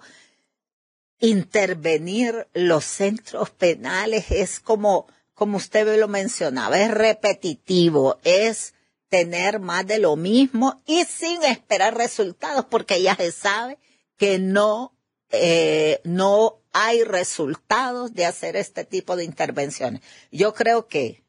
Intervenir 1.19 2.47
los 2.53 2.85
centros 2.85 3.49
penales 3.49 4.29
es 4.29 4.59
como, 4.59 5.07
como 5.33 5.57
usted 5.57 5.99
lo 5.99 6.07
mencionaba, 6.07 6.79
es 6.79 6.91
repetitivo, 6.91 8.19
es 8.23 8.75
tener 9.09 9.59
más 9.59 9.87
de 9.87 9.97
lo 9.97 10.15
mismo 10.15 10.83
y 10.85 11.03
sin 11.05 11.43
esperar 11.43 11.97
resultados, 11.97 12.65
porque 12.65 13.01
ya 13.01 13.15
se 13.15 13.31
sabe 13.31 13.79
que 14.17 14.39
no, 14.39 14.97
eh, 15.31 16.01
no 16.03 16.61
hay 16.73 17.03
resultados 17.03 18.13
de 18.13 18.25
hacer 18.25 18.55
este 18.55 18.83
tipo 18.83 19.15
de 19.15 19.23
intervenciones. 19.23 20.01
Yo 20.31 20.53
creo 20.53 20.87
que 20.87 21.23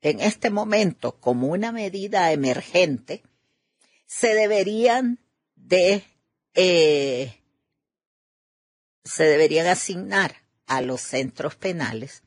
en 0.00 0.20
este 0.20 0.50
momento 0.50 1.18
como 1.18 1.48
una 1.48 1.72
medida 1.72 2.30
emergente, 2.30 3.22
se 4.06 4.34
deberían 4.34 5.18
de, 5.56 6.04
eh, 6.54 7.40
se 9.02 9.24
deberían 9.24 9.66
asignar 9.66 10.42
a 10.66 10.82
los 10.82 11.00
centros 11.00 11.56
penales 11.56 12.22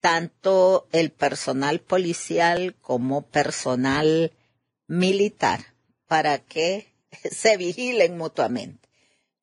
tanto 0.00 0.88
el 0.92 1.10
personal 1.10 1.80
policial 1.80 2.76
como 2.80 3.22
personal 3.22 4.32
militar 4.86 5.74
para 6.06 6.38
que 6.38 6.94
se 7.30 7.56
vigilen 7.56 8.16
mutuamente 8.16 8.87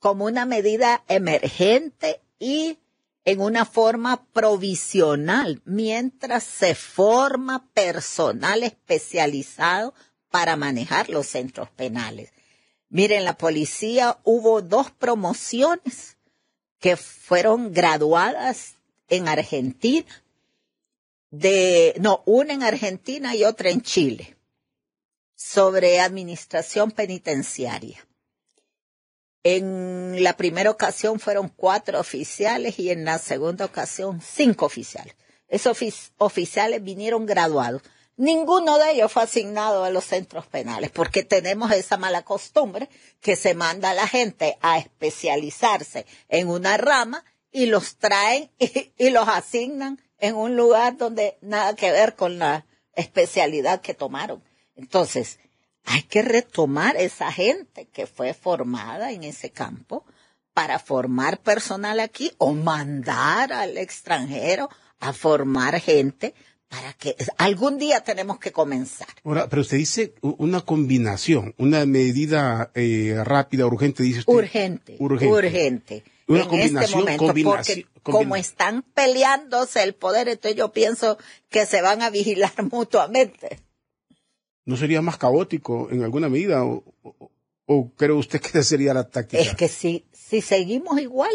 como 0.06 0.26
una 0.26 0.46
medida 0.46 1.04
emergente 1.08 2.22
y 2.38 2.78
en 3.24 3.42
una 3.42 3.66
forma 3.66 4.28
provisional 4.34 5.64
mientras 5.66 6.44
se 6.44 6.76
forma 6.76 7.68
personal 7.74 8.62
especializado 8.62 9.96
para 10.30 10.58
manejar 10.58 11.10
los 11.10 11.26
centros 11.26 11.72
penales. 11.72 12.32
Miren, 12.88 13.24
la 13.24 13.36
policía 13.36 14.20
hubo 14.24 14.62
dos 14.62 14.92
promociones 14.92 16.18
que 16.78 16.98
fueron 16.98 17.74
graduadas 17.74 18.76
en 19.08 19.28
Argentina, 19.28 20.24
de, 21.32 21.96
no, 22.00 22.22
una 22.28 22.54
en 22.54 22.62
Argentina 22.62 23.36
y 23.36 23.44
otra 23.44 23.72
en 23.72 23.82
Chile, 23.82 24.38
sobre 25.34 26.00
administración 26.00 26.92
penitenciaria. 26.92 28.06
En 29.48 30.24
la 30.24 30.36
primera 30.36 30.72
ocasión 30.72 31.20
fueron 31.20 31.50
cuatro 31.50 32.00
oficiales 32.00 32.80
y 32.80 32.90
en 32.90 33.06
la 33.06 33.20
segunda 33.20 33.66
ocasión 33.66 34.20
cinco 34.20 34.66
oficiales. 34.66 35.16
esos 35.48 35.78
oficiales 36.18 36.84
vinieron 36.84 37.28
graduados. 37.28 37.84
Ninguno 38.18 38.80
de 38.80 38.94
ellos 38.94 39.12
fue 39.12 39.22
asignado 39.22 39.84
a 39.84 39.92
los 39.92 40.06
centros 40.06 40.48
penales 40.48 40.90
porque 40.90 41.22
tenemos 41.22 41.72
esa 41.72 41.96
mala 41.96 42.24
costumbre 42.24 42.90
que 43.22 43.36
se 43.36 43.54
manda 43.54 43.92
a 43.92 43.94
la 43.94 44.08
gente 44.08 44.58
a 44.62 44.80
especializarse 44.80 46.08
en 46.28 46.48
una 46.48 46.78
rama 46.78 47.24
y 47.52 47.68
los 47.68 47.98
traen 47.98 48.50
y, 48.98 49.12
los 49.12 49.28
asignan 49.28 50.02
en 50.18 50.34
un 50.34 50.56
lugar 50.56 50.98
donde 50.98 51.38
nada 51.42 51.76
que 51.76 51.92
ver 51.92 52.16
con 52.16 52.40
la 52.40 52.66
especialidad 52.96 53.82
que 53.82 53.94
tomaron. 53.94 54.44
Entonces, 54.76 55.38
hay 55.86 56.04
que 56.04 56.22
retomar 56.22 56.98
esa 56.98 57.32
gente 57.32 57.88
que 57.94 58.08
fue 58.08 58.34
formada 58.34 59.12
en 59.12 59.24
ese 59.24 59.52
campo 59.52 60.06
para 60.54 60.80
formar 60.80 61.42
personal 61.42 62.00
aquí 62.00 62.32
o 62.38 62.54
mandar 62.54 63.52
al 63.52 63.78
extranjero 63.78 64.70
a 65.00 65.14
formar 65.14 65.80
gente 65.80 66.34
para 66.70 66.94
que 66.94 67.16
algún 67.38 67.78
día 67.78 68.02
tenemos 68.02 68.40
que 68.40 68.52
comenzar. 68.52 69.08
Ahora, 69.24 69.48
pero 69.48 69.62
usted 69.62 69.78
dice 69.78 70.14
una 70.22 70.62
combinación, 70.62 71.54
una 71.58 71.86
medida 71.86 72.72
eh, 72.74 73.16
rápida, 73.24 73.66
urgente, 73.66 74.04
dice 74.04 74.20
usted. 74.20 74.34
Urgente, 74.34 74.96
urgente. 75.00 76.04
Una 76.28 76.44
en 76.44 76.78
este 76.78 76.96
momento, 76.96 77.34
porque 77.44 77.86
como 78.02 78.36
están 78.36 78.82
peleándose 78.82 79.84
el 79.84 79.94
poder, 79.94 80.28
entonces 80.28 80.58
yo 80.58 80.72
pienso 80.72 81.18
que 81.50 81.66
se 81.68 81.82
van 81.82 82.02
a 82.02 82.10
vigilar 82.10 82.52
mutuamente. 82.72 83.60
¿No 84.66 84.78
sería 84.78 85.02
más 85.02 85.18
caótico 85.18 85.90
en 85.92 86.04
alguna 86.04 86.28
medida? 86.28 86.66
¿O, 86.66 86.84
o, 87.66 87.92
cree 87.96 88.12
usted 88.12 88.42
que 88.42 88.64
sería 88.64 88.94
la 88.94 89.08
táctica? 89.10 89.42
Es 89.42 89.56
que 89.56 89.68
si, 89.68 90.06
si 90.12 90.42
seguimos 90.42 91.00
igual, 91.00 91.34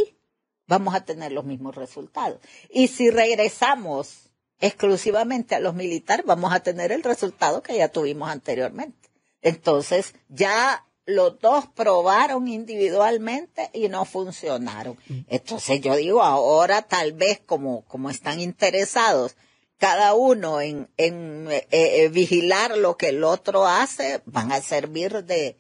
vamos 0.67 0.95
a 0.95 1.05
tener 1.05 1.33
los 1.33 1.45
mismos 1.45 1.75
resultados. 1.75 2.41
Y 2.71 2.89
si 2.89 3.11
regresamos 3.11 4.31
exclusivamente 4.61 5.55
a 5.55 5.61
los 5.61 5.75
militares, 5.75 6.27
vamos 6.27 6.53
a 6.53 6.61
tener 6.61 6.93
el 6.93 7.03
resultado 7.03 7.63
que 7.63 7.77
ya 7.77 7.89
tuvimos 7.89 8.29
anteriormente. 8.29 9.09
Entonces, 9.43 10.15
ya 10.29 10.85
los 11.07 11.39
dos 11.41 11.67
probaron 11.75 12.49
individualmente 12.49 13.71
y 13.73 13.89
no 13.89 14.05
funcionaron. 14.05 14.97
Entonces 15.29 15.81
yo 15.81 15.97
digo, 15.97 16.23
ahora 16.23 16.83
tal 16.83 17.13
vez 17.13 17.41
como, 17.45 17.83
como 17.87 18.11
están 18.11 18.41
interesados 18.41 19.37
cada 19.81 20.13
uno 20.15 20.61
en, 20.61 20.89
en 20.99 21.49
eh, 21.51 21.67
eh, 21.71 22.09
vigilar 22.11 22.77
lo 22.77 22.99
que 22.99 23.09
el 23.09 23.25
otro 23.25 23.67
hace, 23.67 24.21
van 24.27 24.53
a 24.53 24.61
servir 24.61 25.25
de, 25.25 25.57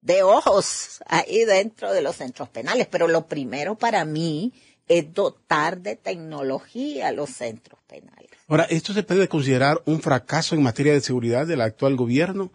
de 0.00 0.22
ojos 0.24 1.00
ahí 1.06 1.44
dentro 1.44 1.92
de 1.92 2.02
los 2.02 2.16
centros 2.16 2.48
penales. 2.48 2.88
Pero 2.90 3.06
lo 3.06 3.26
primero 3.26 3.76
para 3.76 4.04
mí 4.04 4.52
es 4.88 5.14
dotar 5.14 5.78
de 5.78 5.94
tecnología 5.94 7.08
a 7.08 7.12
los 7.12 7.30
centros 7.30 7.78
penales. 7.86 8.28
Ahora, 8.48 8.64
¿esto 8.64 8.92
se 8.92 9.04
puede 9.04 9.28
considerar 9.28 9.80
un 9.86 10.02
fracaso 10.02 10.56
en 10.56 10.64
materia 10.64 10.92
de 10.92 11.00
seguridad 11.00 11.46
del 11.46 11.60
actual 11.60 11.94
gobierno 11.94 12.50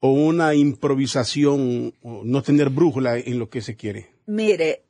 o 0.00 0.08
una 0.08 0.54
improvisación, 0.54 1.94
o 2.02 2.22
no 2.24 2.42
tener 2.42 2.70
brújula 2.70 3.18
en 3.18 3.38
lo 3.38 3.50
que 3.50 3.60
se 3.60 3.76
quiere? 3.76 4.08
Mire, 4.24 4.84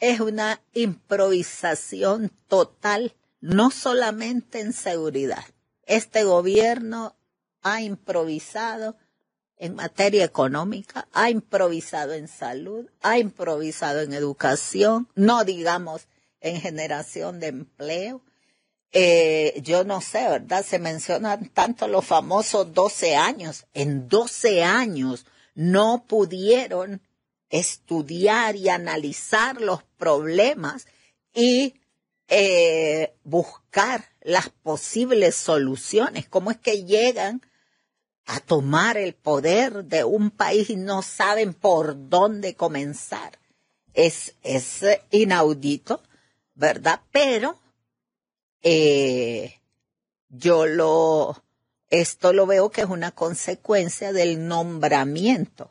es 0.00 0.18
una 0.18 0.60
improvisación 0.74 2.32
total, 2.48 3.14
no 3.42 3.70
solamente 3.70 4.60
en 4.60 4.72
seguridad. 4.72 5.44
Este 5.84 6.24
gobierno 6.24 7.16
ha 7.60 7.82
improvisado 7.82 8.96
en 9.56 9.74
materia 9.74 10.24
económica, 10.24 11.08
ha 11.12 11.28
improvisado 11.28 12.14
en 12.14 12.28
salud, 12.28 12.88
ha 13.02 13.18
improvisado 13.18 14.00
en 14.00 14.14
educación, 14.14 15.08
no 15.14 15.44
digamos 15.44 16.08
en 16.40 16.60
generación 16.60 17.40
de 17.40 17.48
empleo, 17.48 18.22
eh, 18.92 19.60
yo 19.62 19.84
no 19.84 20.00
sé, 20.00 20.28
¿verdad? 20.28 20.64
Se 20.64 20.78
mencionan 20.78 21.48
tanto 21.48 21.88
los 21.88 22.04
famosos 22.04 22.72
12 22.74 23.16
años. 23.16 23.66
En 23.72 24.08
12 24.08 24.62
años 24.62 25.26
no 25.54 26.04
pudieron 26.06 27.00
estudiar 27.48 28.54
y 28.56 28.68
analizar 28.68 29.60
los 29.60 29.82
problemas 29.82 30.86
y 31.34 31.74
eh, 32.34 33.14
buscar 33.24 34.06
las 34.22 34.48
posibles 34.48 35.34
soluciones. 35.34 36.26
¿Cómo 36.28 36.50
es 36.50 36.56
que 36.56 36.84
llegan 36.84 37.42
a 38.24 38.40
tomar 38.40 38.96
el 38.96 39.12
poder 39.14 39.84
de 39.84 40.04
un 40.04 40.30
país 40.30 40.70
y 40.70 40.76
no 40.76 41.02
saben 41.02 41.52
por 41.52 42.08
dónde 42.08 42.54
comenzar? 42.54 43.38
Es, 43.92 44.34
es 44.42 44.80
inaudito, 45.10 46.02
¿verdad? 46.54 47.02
Pero 47.12 47.58
eh, 48.62 49.60
yo 50.30 50.64
lo, 50.64 51.44
esto 51.90 52.32
lo 52.32 52.46
veo 52.46 52.70
que 52.70 52.80
es 52.80 52.88
una 52.88 53.10
consecuencia 53.10 54.14
del 54.14 54.48
nombramiento 54.48 55.70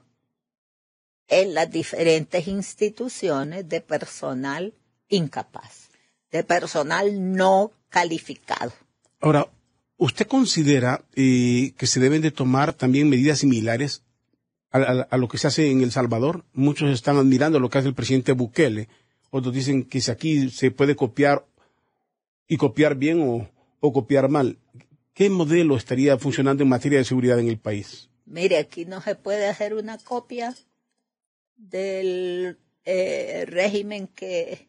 en 1.27 1.55
las 1.55 1.71
diferentes 1.71 2.47
instituciones 2.47 3.67
de 3.67 3.81
personal 3.81 4.75
incapaz, 5.07 5.90
de 6.31 6.43
personal 6.43 7.33
no 7.33 7.71
calificado. 7.89 8.73
Ahora, 9.19 9.49
¿usted 9.97 10.27
considera 10.27 11.03
eh, 11.15 11.73
que 11.77 11.87
se 11.87 11.99
deben 11.99 12.21
de 12.21 12.31
tomar 12.31 12.73
también 12.73 13.09
medidas 13.09 13.39
similares 13.39 14.03
a, 14.71 14.79
a, 14.79 15.17
lo 15.17 15.27
que 15.27 15.37
se 15.37 15.47
hace 15.47 15.69
en 15.69 15.81
El 15.81 15.91
Salvador? 15.91 16.45
Muchos 16.53 16.89
están 16.91 17.17
admirando 17.17 17.59
lo 17.59 17.69
que 17.69 17.77
hace 17.77 17.87
el 17.87 17.95
presidente 17.95 18.31
Bukele. 18.31 18.87
Otros 19.29 19.53
dicen 19.53 19.83
que 19.83 20.01
si 20.01 20.11
aquí 20.11 20.49
se 20.49 20.71
puede 20.71 20.95
copiar 20.95 21.45
y 22.51 22.57
copiar 22.57 22.95
bien 22.95 23.21
o, 23.79 23.93
copiar 23.93 24.27
mal. 24.27 24.57
¿Qué 25.13 25.29
modelo 25.29 25.77
estaría 25.77 26.17
funcionando 26.17 26.63
en 26.63 26.69
materia 26.69 26.97
de 26.97 27.05
seguridad 27.05 27.39
en 27.39 27.47
el 27.47 27.57
país? 27.57 28.09
Mire, 28.25 28.57
aquí 28.57 28.83
no 28.83 29.01
se 29.01 29.15
puede 29.15 29.47
hacer 29.47 29.73
una 29.73 29.97
copia 29.97 30.53
del 31.55 32.57
eh, 32.83 33.45
régimen 33.47 34.07
que 34.07 34.67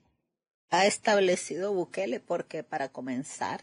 ha 0.73 0.87
establecido 0.87 1.75
Bukele, 1.75 2.19
porque 2.19 2.65
para 2.65 2.89
comenzar, 2.89 3.63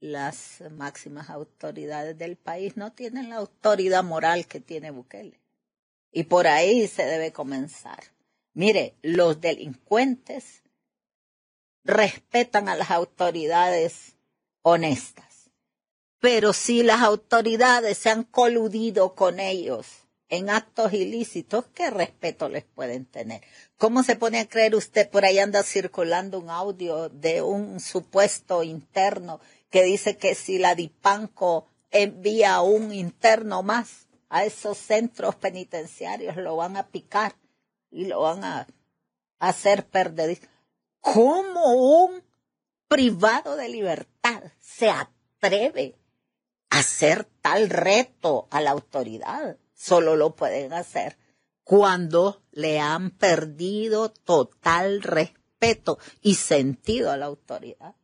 las 0.00 0.60
máximas 0.72 1.30
autoridades 1.30 2.18
del 2.18 2.36
país 2.36 2.76
no 2.76 2.92
tienen 2.92 3.30
la 3.30 3.36
autoridad 3.36 4.02
moral 4.02 4.46
que 4.46 4.58
tiene 4.58 4.90
Bukele. 4.90 5.40
Y 6.10 6.24
por 6.24 6.48
ahí 6.48 6.88
se 6.88 7.04
debe 7.04 7.32
comenzar. 7.32 8.02
Mire, 8.54 8.96
los 9.02 9.40
delincuentes 9.40 10.64
respetan 11.84 12.68
a 12.68 12.74
las 12.74 12.90
autoridades 12.90 14.16
honestas. 14.62 15.48
Pero 16.18 16.52
si 16.52 16.82
las 16.82 17.02
autoridades 17.02 17.98
se 17.98 18.10
han 18.10 18.24
coludido 18.24 19.14
con 19.14 19.38
ellos 19.38 20.07
en 20.28 20.50
actos 20.50 20.92
ilícitos, 20.92 21.66
¿qué 21.74 21.90
respeto 21.90 22.48
les 22.48 22.64
pueden 22.64 23.06
tener? 23.06 23.42
¿Cómo 23.78 24.02
se 24.02 24.16
pone 24.16 24.40
a 24.40 24.48
creer 24.48 24.74
usted 24.74 25.08
por 25.08 25.24
ahí 25.24 25.38
anda 25.38 25.62
circulando 25.62 26.38
un 26.38 26.50
audio 26.50 27.08
de 27.08 27.42
un 27.42 27.80
supuesto 27.80 28.62
interno 28.62 29.40
que 29.70 29.82
dice 29.84 30.16
que 30.16 30.34
si 30.34 30.58
la 30.58 30.74
Dipanco 30.74 31.66
envía 31.90 32.60
un 32.60 32.92
interno 32.92 33.62
más 33.62 34.06
a 34.28 34.44
esos 34.44 34.76
centros 34.76 35.36
penitenciarios 35.36 36.36
lo 36.36 36.56
van 36.56 36.76
a 36.76 36.88
picar 36.88 37.34
y 37.90 38.04
lo 38.04 38.20
van 38.20 38.44
a 38.44 38.66
hacer 39.38 39.86
perder? 39.86 40.38
¿Cómo 41.00 42.04
un 42.04 42.22
privado 42.86 43.56
de 43.56 43.68
libertad 43.68 44.42
se 44.60 44.90
atreve 44.90 45.96
a 46.68 46.80
hacer 46.80 47.24
tal 47.40 47.70
reto 47.70 48.46
a 48.50 48.60
la 48.60 48.72
autoridad? 48.72 49.56
Solo 49.78 50.16
lo 50.16 50.34
pueden 50.34 50.72
hacer 50.72 51.16
cuando 51.62 52.42
le 52.50 52.80
han 52.80 53.12
perdido 53.12 54.10
total 54.10 55.02
respeto 55.02 56.00
y 56.20 56.34
sentido 56.34 57.12
a 57.12 57.16
la 57.16 57.26
autoridad. 57.26 57.94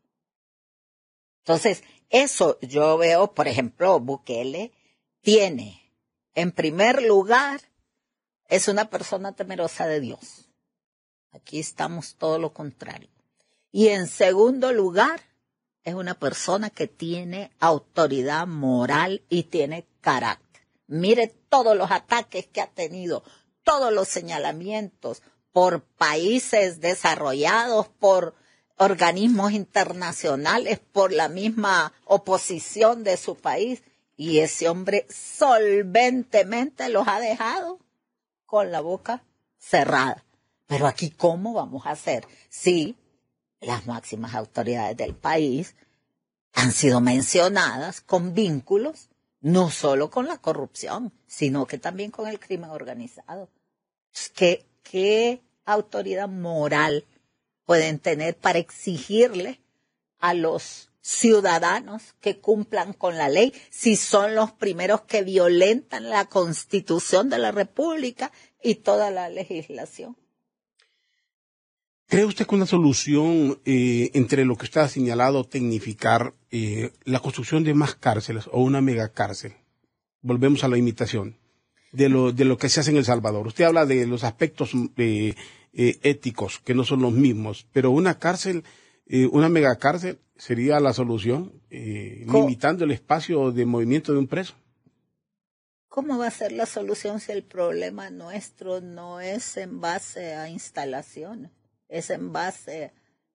Entonces, 1.39 1.83
eso 2.11 2.61
yo 2.61 2.97
veo, 2.97 3.35
por 3.35 3.49
ejemplo, 3.49 3.99
Bukele 3.99 4.71
tiene, 5.21 5.83
en 6.35 6.53
primer 6.53 7.03
lugar, 7.03 7.61
es 8.47 8.69
una 8.69 8.89
persona 8.89 9.35
temerosa 9.35 9.89
de 9.89 9.99
Dios. 9.99 10.49
Aquí 11.33 11.59
estamos 11.59 12.15
todo 12.15 12.39
lo 12.39 12.53
contrario. 12.53 13.11
Y 13.73 13.89
en 13.89 14.07
segundo 14.07 14.73
lugar, 14.73 15.21
es 15.83 15.95
una 15.95 16.15
persona 16.15 16.71
que 16.71 16.87
tiene 16.87 17.51
autoridad 17.59 18.47
moral 18.47 19.25
y 19.29 19.45
tiene 19.45 19.89
carácter. 20.01 20.45
Mire 20.87 21.35
todos 21.55 21.77
los 21.77 21.93
ataques 21.93 22.49
que 22.49 22.61
ha 22.61 22.67
tenido, 22.67 23.23
todos 23.63 23.93
los 23.93 24.09
señalamientos 24.09 25.23
por 25.53 25.85
países 25.85 26.81
desarrollados, 26.81 27.87
por 27.87 28.35
organismos 28.77 29.53
internacionales, 29.53 30.81
por 30.81 31.13
la 31.13 31.29
misma 31.29 31.93
oposición 32.07 33.05
de 33.05 33.17
su 33.17 33.37
país. 33.37 33.85
Y 34.17 34.41
ese 34.41 34.69
hombre 34.69 35.07
solventemente 35.09 36.89
los 36.89 37.07
ha 37.07 37.21
dejado 37.21 37.79
con 38.47 38.73
la 38.73 38.81
boca 38.81 39.23
cerrada. 39.57 40.25
Pero 40.67 40.89
aquí, 40.89 41.11
¿cómo 41.11 41.53
vamos 41.53 41.87
a 41.87 41.91
hacer 41.91 42.27
si 42.49 42.97
las 43.61 43.87
máximas 43.87 44.35
autoridades 44.35 44.97
del 44.97 45.15
país 45.15 45.77
han 46.53 46.73
sido 46.73 47.01
mencionadas 47.01 48.01
con 48.01 48.35
vínculos 48.35 49.09
no 49.45 49.71
solo 49.71 50.09
con 50.09 50.27
la 50.27 50.39
corrupción, 50.39 51.13
sino 51.27 51.67
que 51.67 51.77
también 51.77 52.11
con 52.11 52.27
el 52.27 52.41
crimen 52.41 52.71
organizado. 52.71 53.51
¿Qué, 54.35 54.65
qué 54.83 55.43
autoridad 55.67 56.31
moral 56.31 57.05
pueden 57.67 57.99
tener 57.99 58.39
para 58.39 58.59
exigirle 58.59 59.61
a 60.19 60.33
los 60.33 60.89
ciudadanos 61.03 62.15
que 62.23 62.41
cumplan 62.41 62.95
con 62.95 63.19
la 63.19 63.29
ley 63.29 63.53
si 63.69 63.97
son 63.97 64.35
los 64.35 64.51
primeros 64.53 65.03
que 65.03 65.23
violentan 65.23 66.09
la 66.09 66.25
constitución 66.25 67.29
de 67.29 67.37
la 67.37 67.53
República 67.53 68.33
y 68.63 68.77
toda 68.77 69.11
la 69.11 69.29
legislación? 69.29 70.17
¿Cree 72.07 72.27
usted 72.27 72.47
que 72.47 72.55
una 72.55 72.67
solución 72.67 73.59
eh, 73.65 74.11
entre 74.15 74.45
lo 74.45 74.57
que 74.57 74.67
está 74.67 74.87
señalado 74.89 75.45
tecnificar 75.45 76.35
eh, 76.51 76.93
la 77.05 77.21
construcción 77.21 77.65
de 77.65 77.75
más 77.75 77.95
cárceles 77.95 78.49
o 78.53 78.63
una 78.63 78.83
megacárcel? 78.83 79.55
Volvemos 80.21 80.65
a 80.65 80.69
la 80.69 80.77
imitación 80.77 81.39
de 81.93 82.09
lo, 82.09 82.33
de 82.33 82.45
lo 82.45 82.59
que 82.59 82.69
se 82.69 82.81
hace 82.81 82.91
en 82.91 82.99
El 82.99 83.05
Salvador. 83.05 83.47
Usted 83.47 83.65
habla 83.65 83.87
de 83.87 84.07
los 84.07 84.23
aspectos 84.23 84.73
eh, 84.97 85.35
éticos 85.73 86.61
que 86.61 86.75
no 86.75 86.85
son 86.85 87.01
los 87.01 87.13
mismos, 87.13 87.67
pero 87.73 87.91
una 87.91 88.19
cárcel, 88.19 88.65
una 89.33 89.49
megacárcel 89.49 90.19
sería 90.37 90.81
la 90.81 90.93
solución, 90.93 91.53
limitando 91.71 92.85
el 92.85 92.93
espacio 92.93 93.51
de 93.51 93.67
movimiento 93.67 94.13
de 94.13 94.19
un 94.19 94.27
preso. 94.27 94.55
¿Cómo 95.89 96.19
va 96.19 96.29
a 96.29 96.31
ser 96.31 96.53
la 96.53 96.67
solución 96.67 97.21
si 97.21 97.33
el 97.33 97.45
problema 97.45 98.11
nuestro 98.11 98.81
no 98.81 99.21
es 99.21 99.57
en 99.57 99.81
base 99.81 100.35
a 100.35 100.49
instalaciones? 100.49 101.51
Es 101.95 102.11
en 102.11 102.33
base 102.33 102.93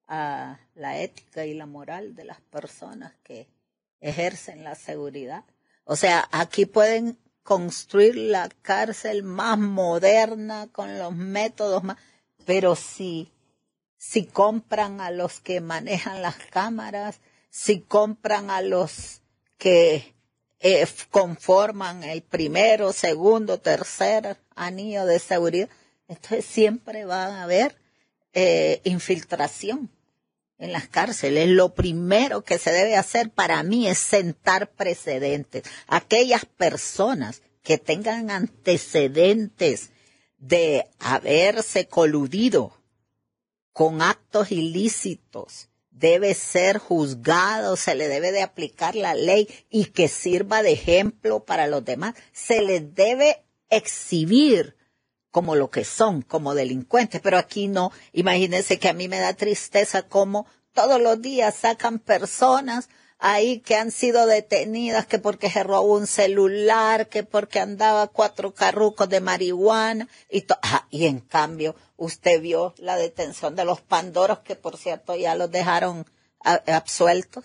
a 0.07 0.59
la 0.75 0.99
ética 0.99 1.45
y 1.45 1.53
la 1.53 1.65
moral 1.65 2.13
de 2.13 2.25
las 2.25 2.41
personas 2.41 3.13
que 3.23 3.47
ejercen 4.01 4.65
la 4.65 4.75
seguridad. 4.75 5.45
O 5.85 5.95
sea, 5.95 6.27
aquí 6.31 6.65
pueden 6.65 7.17
construir 7.43 8.17
la 8.17 8.49
cárcel 8.61 9.23
más 9.23 9.57
moderna 9.57 10.67
con 10.71 10.99
los 10.99 11.15
métodos 11.15 11.83
más, 11.83 11.97
pero 12.45 12.75
si, 12.75 13.31
si 13.97 14.25
compran 14.25 14.99
a 14.99 15.09
los 15.09 15.39
que 15.39 15.61
manejan 15.61 16.21
las 16.21 16.35
cámaras, 16.35 17.21
si 17.49 17.79
compran 17.79 18.51
a 18.51 18.61
los 18.61 19.21
que 19.57 20.15
eh, 20.59 20.85
conforman 21.11 22.03
el 22.03 22.23
primero, 22.23 22.91
segundo, 22.91 23.59
tercer 23.59 24.37
anillo 24.53 25.05
de 25.05 25.19
seguridad, 25.19 25.69
entonces 26.09 26.43
siempre 26.43 27.05
van 27.05 27.31
a 27.31 27.43
haber 27.43 27.77
eh, 28.33 28.81
infiltración 28.83 29.89
en 30.57 30.71
las 30.71 30.87
cárceles. 30.87 31.49
Lo 31.49 31.73
primero 31.73 32.43
que 32.43 32.57
se 32.57 32.71
debe 32.71 32.95
hacer 32.95 33.31
para 33.31 33.63
mí 33.63 33.87
es 33.87 33.97
sentar 33.97 34.71
precedentes. 34.71 35.63
Aquellas 35.87 36.45
personas 36.45 37.41
que 37.63 37.77
tengan 37.77 38.31
antecedentes 38.31 39.91
de 40.37 40.87
haberse 40.99 41.87
coludido 41.87 42.73
con 43.73 44.01
actos 44.01 44.51
ilícitos, 44.51 45.69
debe 45.91 46.33
ser 46.33 46.77
juzgado, 46.77 47.75
se 47.75 47.95
le 47.95 48.07
debe 48.07 48.31
de 48.31 48.41
aplicar 48.41 48.95
la 48.95 49.13
ley 49.13 49.47
y 49.69 49.85
que 49.85 50.07
sirva 50.07 50.63
de 50.63 50.71
ejemplo 50.71 51.43
para 51.43 51.67
los 51.67 51.83
demás. 51.83 52.15
Se 52.31 52.61
les 52.61 52.95
debe 52.95 53.43
exhibir 53.69 54.75
como 55.31 55.55
lo 55.55 55.69
que 55.69 55.85
son, 55.85 56.21
como 56.21 56.55
delincuentes, 56.55 57.21
pero 57.21 57.37
aquí 57.37 57.67
no. 57.67 57.91
Imagínense 58.13 58.79
que 58.79 58.89
a 58.89 58.93
mí 58.93 59.07
me 59.07 59.19
da 59.19 59.33
tristeza 59.33 60.03
como 60.03 60.45
todos 60.73 61.01
los 61.01 61.21
días 61.21 61.55
sacan 61.55 61.99
personas 61.99 62.89
ahí 63.19 63.59
que 63.59 63.75
han 63.75 63.91
sido 63.91 64.25
detenidas, 64.25 65.05
que 65.05 65.19
porque 65.19 65.49
se 65.49 65.63
robó 65.63 65.97
un 65.97 66.07
celular, 66.07 67.09
que 67.09 67.23
porque 67.23 67.59
andaba 67.59 68.07
cuatro 68.07 68.53
carrucos 68.53 69.09
de 69.09 69.19
marihuana, 69.19 70.07
y, 70.29 70.45
ah, 70.61 70.87
y 70.89 71.05
en 71.05 71.19
cambio 71.19 71.75
usted 71.97 72.41
vio 72.41 72.73
la 72.77 72.95
detención 72.95 73.55
de 73.55 73.65
los 73.65 73.81
pandoros, 73.81 74.39
que 74.39 74.55
por 74.55 74.77
cierto 74.77 75.15
ya 75.15 75.35
los 75.35 75.51
dejaron 75.51 76.05
absueltos. 76.39 77.43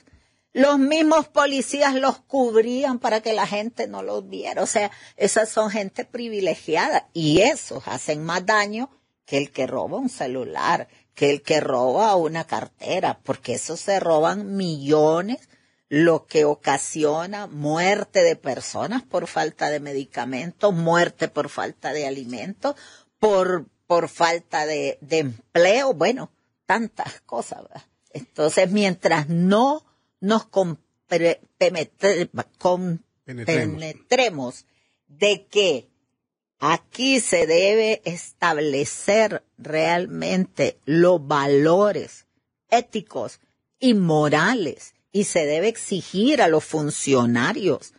Los 0.55 0.79
mismos 0.79 1.27
policías 1.27 1.97
los 1.97 2.19
cubrían 2.21 3.01
para 3.01 3.21
que 3.21 3.33
la 3.33 3.45
gente 3.45 3.89
no 3.89 4.05
los 4.05 4.29
viera. 4.29 4.63
O 4.63 4.67
sea, 4.67 4.93
esas 5.17 5.49
son 5.49 5.69
gente 5.69 6.05
privilegiada 6.05 7.09
y 7.13 7.41
esos 7.41 7.89
hacen 7.89 8.23
más 8.23 8.47
daño 8.47 8.89
que 9.27 9.37
el 9.39 9.51
que 9.51 9.67
roba 9.67 9.99
un 9.99 10.09
celular, 10.09 10.87
que 11.17 11.31
el 11.31 11.43
que 11.43 11.59
roba 11.59 12.15
una 12.15 12.47
cartera, 12.47 13.19
porque 13.25 13.55
esos 13.55 13.81
se 13.81 13.99
roban 13.99 14.57
millones, 14.57 15.49
lo 15.89 16.27
que 16.27 16.45
ocasiona 16.45 17.49
muerte 17.49 18.23
de 18.23 18.37
personas 18.37 19.03
por 19.03 19.27
falta 19.27 19.71
de 19.71 19.81
medicamentos, 19.81 20.73
muerte 20.73 21.27
por 21.27 21.49
falta 21.49 21.93
de 21.93 22.07
alimentos, 22.07 22.77
por, 23.19 23.67
por 23.89 24.09
falta 24.09 24.67
de, 24.67 24.99
de 25.01 25.19
empleo, 25.19 25.95
bueno, 25.95 26.31
tantas 26.65 27.21
cosas. 27.23 27.65
Entonces, 28.13 28.71
mientras 28.71 29.29
no 29.29 29.85
nos 30.25 30.47
penetremos. 33.25 34.67
de 35.07 35.47
que 35.47 35.89
aquí 36.59 37.21
se 37.21 37.47
debe 37.47 38.03
establecer 38.05 39.45
realmente 39.59 40.79
los 40.85 41.25
valores 41.27 42.27
éticos 42.69 43.41
y 43.79 43.95
morales 43.95 44.95
y 45.13 45.25
se 45.25 45.47
debe 45.47 45.69
exigir 45.69 46.43
a 46.43 46.49
los 46.49 46.65
funcionarios 46.65 47.95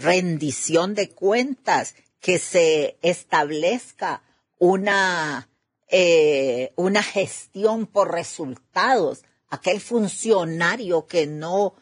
rendición 0.00 0.94
de 0.94 1.10
cuentas, 1.10 1.94
que 2.20 2.38
se 2.38 2.98
establezca 3.02 4.22
una, 4.58 5.48
eh, 5.88 6.72
una 6.76 7.02
gestión 7.02 7.86
por 7.86 8.12
resultados, 8.12 9.22
aquel 9.50 9.80
funcionario 9.80 11.06
que 11.06 11.26
no, 11.26 11.74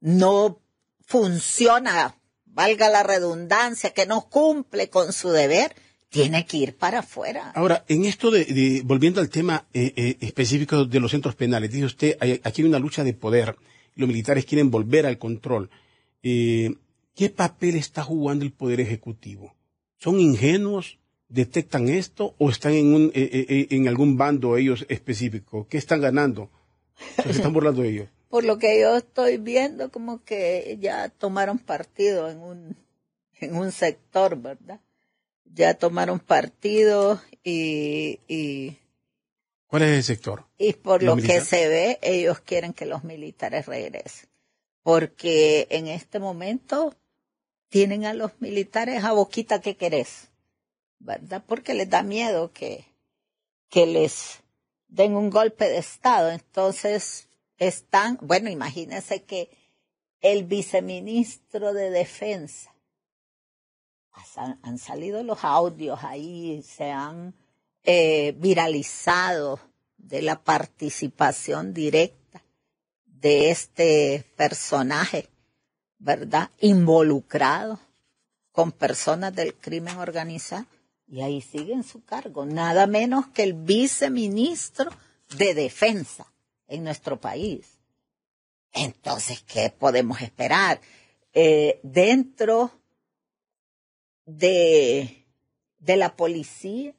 no 0.00 0.60
funciona, 1.06 2.16
valga 2.46 2.88
la 2.88 3.02
redundancia, 3.02 3.90
que 3.90 4.06
no 4.06 4.28
cumple 4.28 4.88
con 4.88 5.12
su 5.12 5.30
deber, 5.30 5.74
tiene 6.08 6.44
que 6.44 6.58
ir 6.58 6.76
para 6.76 7.00
afuera. 7.00 7.52
Ahora, 7.54 7.84
en 7.88 8.04
esto 8.04 8.30
de, 8.30 8.82
volviendo 8.84 9.20
al 9.20 9.30
tema 9.30 9.66
eh, 9.72 9.92
eh, 9.96 10.16
específico 10.20 10.84
de 10.84 11.00
los 11.00 11.10
centros 11.10 11.34
penales, 11.34 11.72
dice 11.72 11.86
usted, 11.86 12.18
aquí 12.44 12.62
hay 12.62 12.68
una 12.68 12.78
lucha 12.78 13.04
de 13.04 13.14
poder, 13.14 13.56
los 13.94 14.08
militares 14.08 14.44
quieren 14.44 14.70
volver 14.70 15.06
al 15.06 15.18
control. 15.18 15.70
Eh, 16.22 16.74
¿Qué 17.14 17.28
papel 17.30 17.76
está 17.76 18.02
jugando 18.02 18.44
el 18.44 18.52
poder 18.52 18.80
ejecutivo? 18.80 19.54
¿Son 19.98 20.18
ingenuos? 20.18 20.98
¿Detectan 21.28 21.88
esto 21.88 22.34
o 22.38 22.50
están 22.50 22.74
en, 22.74 22.94
un, 22.94 23.10
en 23.14 23.88
algún 23.88 24.18
bando 24.18 24.58
ellos 24.58 24.84
específico? 24.90 25.66
¿Qué 25.68 25.78
están 25.78 26.02
ganando? 26.02 26.50
Se 27.22 27.30
están 27.30 27.52
burlando 27.52 27.82
de 27.82 27.88
ellos. 27.88 28.08
Por 28.28 28.44
lo 28.44 28.58
que 28.58 28.80
yo 28.80 28.96
estoy 28.96 29.36
viendo, 29.36 29.90
como 29.90 30.24
que 30.24 30.78
ya 30.80 31.10
tomaron 31.10 31.58
partido 31.58 32.30
en 32.30 32.38
un, 32.38 32.76
en 33.40 33.56
un 33.56 33.72
sector, 33.72 34.36
¿verdad? 34.36 34.80
Ya 35.44 35.74
tomaron 35.74 36.18
partido 36.18 37.20
y, 37.44 38.20
y 38.26 38.78
¿Cuál 39.72 39.84
es 39.84 39.96
el 39.96 40.04
sector? 40.04 40.44
Y 40.58 40.74
por 40.74 41.02
lo 41.02 41.16
que 41.16 41.40
se 41.40 41.66
ve, 41.66 41.98
ellos 42.02 42.40
quieren 42.40 42.74
que 42.74 42.84
los 42.84 43.04
militares 43.04 43.64
regresen. 43.64 44.28
Porque 44.82 45.66
en 45.70 45.88
este 45.88 46.18
momento 46.18 46.94
tienen 47.70 48.04
a 48.04 48.12
los 48.12 48.38
militares 48.38 49.02
a 49.02 49.12
boquita 49.12 49.62
que 49.62 49.78
querés, 49.78 50.28
¿verdad? 50.98 51.42
Porque 51.46 51.72
les 51.72 51.88
da 51.88 52.02
miedo 52.02 52.52
que, 52.52 52.84
que 53.70 53.86
les 53.86 54.41
den 54.92 55.16
un 55.16 55.30
golpe 55.30 55.68
de 55.68 55.78
Estado. 55.78 56.30
Entonces, 56.30 57.28
están, 57.58 58.18
bueno, 58.20 58.50
imagínense 58.50 59.24
que 59.24 59.50
el 60.20 60.44
viceministro 60.44 61.72
de 61.72 61.90
Defensa, 61.90 62.70
han, 64.36 64.78
salido 64.78 65.22
los 65.22 65.42
audios 65.42 66.04
ahí, 66.04 66.62
se 66.62 66.90
han 66.90 67.34
eh, 67.82 68.34
viralizado 68.36 69.58
de 69.96 70.20
la 70.20 70.44
participación 70.44 71.72
directa 71.72 72.42
de 73.06 73.50
este 73.50 74.24
personaje, 74.36 75.28
¿verdad? 75.98 76.50
Involucrado 76.60 77.80
con 78.52 78.70
personas 78.70 79.34
del 79.34 79.54
crimen 79.54 79.96
organizado 79.96 80.66
y 81.12 81.20
ahí 81.20 81.42
sigue 81.42 81.74
en 81.74 81.84
su 81.84 82.02
cargo, 82.02 82.46
nada 82.46 82.86
menos 82.86 83.26
que 83.28 83.42
el 83.42 83.52
viceministro 83.52 84.90
de 85.36 85.52
Defensa 85.52 86.32
en 86.66 86.84
nuestro 86.84 87.20
país. 87.20 87.78
Entonces, 88.72 89.42
¿qué 89.42 89.68
podemos 89.68 90.22
esperar? 90.22 90.80
Eh, 91.34 91.80
dentro 91.82 92.70
de, 94.24 95.26
de 95.80 95.96
la 95.96 96.16
policía 96.16 96.94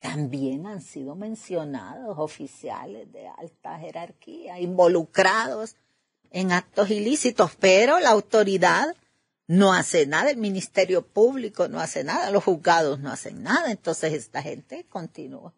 también 0.00 0.66
han 0.66 0.82
sido 0.82 1.14
mencionados 1.14 2.18
oficiales 2.18 3.12
de 3.12 3.28
alta 3.28 3.78
jerarquía, 3.78 4.58
involucrados 4.58 5.76
en 6.32 6.50
actos 6.50 6.90
ilícitos, 6.90 7.54
pero 7.60 8.00
la 8.00 8.10
autoridad 8.10 8.96
no 9.50 9.72
hace 9.72 10.06
nada, 10.06 10.30
el 10.30 10.36
Ministerio 10.36 11.02
Público 11.02 11.66
no 11.66 11.80
hace 11.80 12.04
nada, 12.04 12.30
los 12.30 12.44
juzgados 12.44 13.00
no 13.00 13.10
hacen 13.10 13.42
nada, 13.42 13.72
entonces 13.72 14.12
esta 14.12 14.42
gente 14.42 14.86
continúa. 14.88 15.52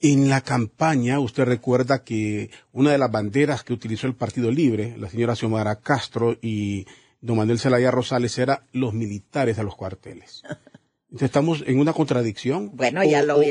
En 0.00 0.28
la 0.28 0.40
campaña, 0.40 1.18
usted 1.18 1.42
recuerda 1.44 2.04
que 2.04 2.50
una 2.70 2.92
de 2.92 2.98
las 2.98 3.10
banderas 3.10 3.64
que 3.64 3.72
utilizó 3.72 4.06
el 4.06 4.14
Partido 4.14 4.52
Libre, 4.52 4.96
la 4.98 5.10
señora 5.10 5.34
Xiomara 5.34 5.80
Castro 5.80 6.38
y 6.40 6.86
don 7.20 7.38
Manuel 7.38 7.58
Zelaya 7.58 7.90
Rosales, 7.90 8.38
era 8.38 8.66
los 8.70 8.94
militares 8.94 9.58
a 9.58 9.64
los 9.64 9.74
cuarteles. 9.74 10.44
Entonces 11.10 11.26
estamos 11.26 11.64
en 11.66 11.80
una 11.80 11.92
contradicción. 11.92 12.70
Bueno, 12.76 13.02
ya 13.02 13.24
lo 13.24 13.40
vi. 13.40 13.50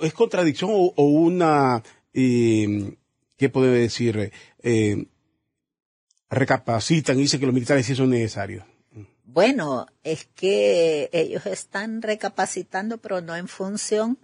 ¿Es 0.00 0.12
contradicción 0.12 0.70
o, 0.72 1.04
una, 1.04 1.84
eh, 2.14 2.96
qué 3.36 3.48
puede 3.48 3.78
decir? 3.78 4.32
Eh, 4.60 5.06
recapacitan 6.30 7.16
y 7.16 7.22
dicen 7.22 7.38
que 7.38 7.46
los 7.46 7.54
militares 7.54 7.86
sí 7.86 7.94
son 7.94 8.10
necesarios. 8.10 8.64
Bueno, 9.32 9.86
es 10.02 10.24
que 10.24 11.08
ellos 11.12 11.46
están 11.46 12.02
recapacitando, 12.02 12.98
pero 12.98 13.20
no 13.20 13.36
en 13.36 13.46
función 13.46 14.18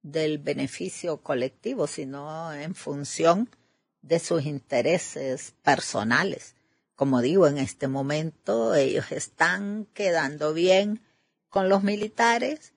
del 0.00 0.38
beneficio 0.38 1.18
colectivo, 1.18 1.86
sino 1.86 2.50
en 2.54 2.74
función 2.74 3.50
de 4.00 4.18
sus 4.18 4.46
intereses 4.46 5.52
personales. 5.62 6.54
Como 6.96 7.20
digo, 7.20 7.48
en 7.48 7.58
este 7.58 7.86
momento 7.86 8.74
ellos 8.74 9.12
están 9.12 9.86
quedando 9.92 10.54
bien 10.54 11.02
con 11.50 11.68
los 11.68 11.82
militares 11.82 12.72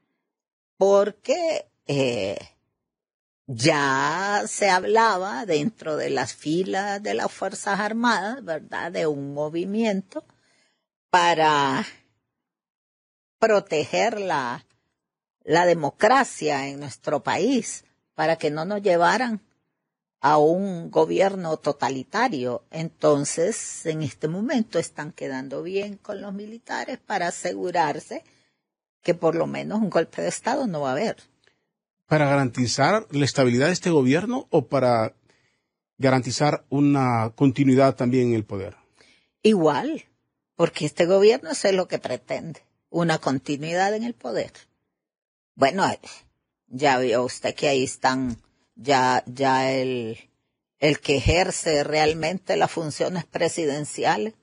porque 0.75 1.67
eh, 1.87 2.39
ya 3.47 4.43
se 4.47 4.69
hablaba 4.69 5.45
dentro 5.45 5.95
de 5.95 6.09
las 6.09 6.33
filas 6.33 7.01
de 7.01 7.13
las 7.13 7.31
Fuerzas 7.31 7.79
Armadas, 7.79 8.43
¿verdad?, 8.43 8.91
de 8.91 9.07
un 9.07 9.33
movimiento 9.33 10.25
para 11.13 11.85
proteger 13.37 14.19
la, 14.19 14.65
la 15.43 15.67
democracia 15.67 16.67
en 16.67 16.79
nuestro 16.79 17.21
país, 17.21 17.85
para 18.15 18.37
que 18.37 18.49
no 18.49 18.65
nos 18.65 18.81
llevaran 18.81 19.39
a 20.21 20.39
un 20.39 20.89
gobierno 20.89 21.57
totalitario. 21.57 22.63
Entonces, 22.71 23.85
en 23.85 24.01
este 24.01 24.27
momento 24.27 24.79
están 24.79 25.11
quedando 25.11 25.61
bien 25.61 25.97
con 25.97 26.19
los 26.19 26.33
militares 26.33 26.97
para 26.97 27.27
asegurarse 27.27 28.23
que 29.03 29.13
por 29.13 29.35
lo 29.35 29.45
menos 29.45 29.83
un 29.83 29.91
golpe 29.91 30.23
de 30.23 30.29
Estado 30.29 30.65
no 30.65 30.81
va 30.81 30.89
a 30.89 30.93
haber. 30.93 31.17
¿Para 32.07 32.25
garantizar 32.25 33.05
la 33.11 33.25
estabilidad 33.25 33.67
de 33.67 33.73
este 33.73 33.91
gobierno 33.91 34.47
o 34.49 34.65
para 34.65 35.13
garantizar 35.99 36.65
una 36.69 37.33
continuidad 37.35 37.95
también 37.95 38.29
en 38.29 38.33
el 38.33 38.45
poder? 38.45 38.77
Igual, 39.43 40.05
porque 40.63 40.85
este 40.85 41.05
gobierno 41.05 41.49
es 41.51 41.73
lo 41.73 41.89
que 41.89 41.99
pretende, 41.99 42.61
una 42.89 43.17
continuidad 43.17 43.93
en 43.95 44.05
el 44.05 44.13
poder. 44.13 44.53
Bueno, 45.55 45.85
ya 46.67 46.99
vio 46.99 47.25
usted 47.25 47.53
que 47.53 47.67
ahí 47.67 47.83
están 47.83 48.37
ya, 48.73 49.25
ya 49.25 49.69
el, 49.73 50.17
el 50.79 51.01
que 51.01 51.17
ejerce 51.17 51.83
realmente 51.83 52.55
las 52.55 52.71
funciones 52.71 53.25
presidenciales, 53.25 54.35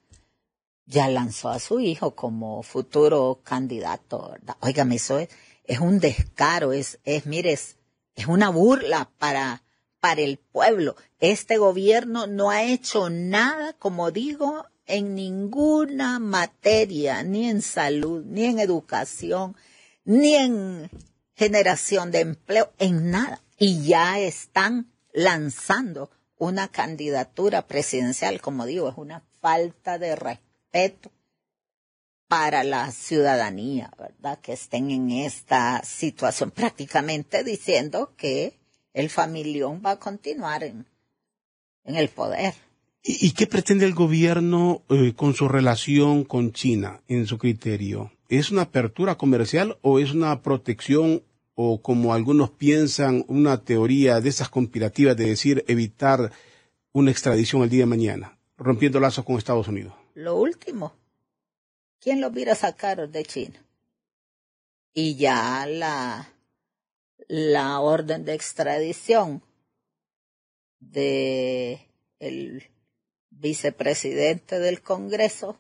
ya 0.85 1.09
lanzó 1.09 1.48
a 1.48 1.59
su 1.59 1.80
hijo 1.80 2.14
como 2.14 2.62
futuro 2.62 3.40
candidato, 3.42 4.28
¿verdad? 4.33 4.56
Óigame, 4.61 4.96
eso 4.96 5.20
es, 5.20 5.30
es 5.64 5.78
un 5.78 6.00
descaro, 6.00 6.74
es, 6.74 6.98
es, 7.04 7.24
mire, 7.24 7.52
es, 7.52 7.78
es 8.14 8.26
una 8.26 8.50
burla 8.50 9.11
para, 9.16 9.62
para 10.00 10.20
el 10.20 10.37
pueblo. 10.37 10.96
Este 11.18 11.56
gobierno 11.56 12.26
no 12.26 12.50
ha 12.50 12.64
hecho 12.64 13.09
nada, 13.09 13.72
como 13.72 14.11
digo, 14.11 14.66
en 14.90 15.14
ninguna 15.14 16.18
materia, 16.18 17.22
ni 17.22 17.48
en 17.48 17.62
salud, 17.62 18.24
ni 18.24 18.44
en 18.44 18.59
educación, 18.59 19.57
ni 20.05 20.35
en 20.35 20.90
generación 21.35 22.11
de 22.11 22.20
empleo, 22.20 22.72
en 22.79 23.11
nada. 23.11 23.40
Y 23.59 23.85
ya 23.85 24.18
están 24.18 24.90
lanzando 25.12 26.11
una 26.38 26.68
candidatura 26.68 27.66
presidencial, 27.66 28.40
como 28.40 28.66
digo, 28.66 28.88
es 28.88 28.96
una 28.96 29.22
falta 29.40 29.98
de 29.98 30.16
respeto 30.16 31.11
para 32.29 32.62
la 32.62 32.92
ciudadanía, 32.92 33.92
¿verdad? 33.98 34.38
Que 34.38 34.53
estén 34.53 34.90
en 34.90 35.11
esta 35.11 35.83
situación, 35.85 36.50
prácticamente 36.50 37.42
diciendo 37.42 38.14
que 38.16 38.59
el 38.94 39.11
familión 39.11 39.83
va 39.85 39.92
a 39.92 39.98
continuar 39.98 40.62
en, 40.62 40.87
en 41.85 41.96
el 41.96 42.09
poder. 42.09 42.55
¿Y, 43.02 43.32
qué 43.32 43.46
pretende 43.46 43.86
el 43.86 43.94
gobierno 43.94 44.82
eh, 44.90 45.14
con 45.16 45.34
su 45.34 45.48
relación 45.48 46.24
con 46.24 46.52
China, 46.52 47.00
en 47.08 47.26
su 47.26 47.38
criterio? 47.38 48.12
¿Es 48.28 48.50
una 48.50 48.62
apertura 48.62 49.16
comercial 49.16 49.78
o 49.80 49.98
es 49.98 50.12
una 50.12 50.42
protección 50.42 51.22
o 51.54 51.80
como 51.80 52.12
algunos 52.12 52.50
piensan, 52.50 53.24
una 53.26 53.64
teoría 53.64 54.20
de 54.20 54.28
esas 54.28 54.50
conspirativas 54.50 55.16
de 55.16 55.26
decir 55.26 55.64
evitar 55.66 56.30
una 56.92 57.10
extradición 57.10 57.62
el 57.62 57.70
día 57.70 57.80
de 57.80 57.86
mañana, 57.86 58.38
rompiendo 58.58 59.00
lazos 59.00 59.24
con 59.24 59.36
Estados 59.36 59.68
Unidos? 59.68 59.94
Lo 60.14 60.36
último. 60.36 60.92
¿Quién 62.00 62.20
lo 62.20 62.30
viera 62.30 62.54
sacar 62.54 63.08
de 63.08 63.24
China? 63.24 63.64
Y 64.92 65.16
ya 65.16 65.66
la, 65.66 66.32
la 67.28 67.80
orden 67.80 68.24
de 68.24 68.34
extradición 68.34 69.42
de 70.80 71.86
el 72.18 72.69
vicepresidente 73.40 74.59
del 74.59 74.83
Congreso, 74.83 75.59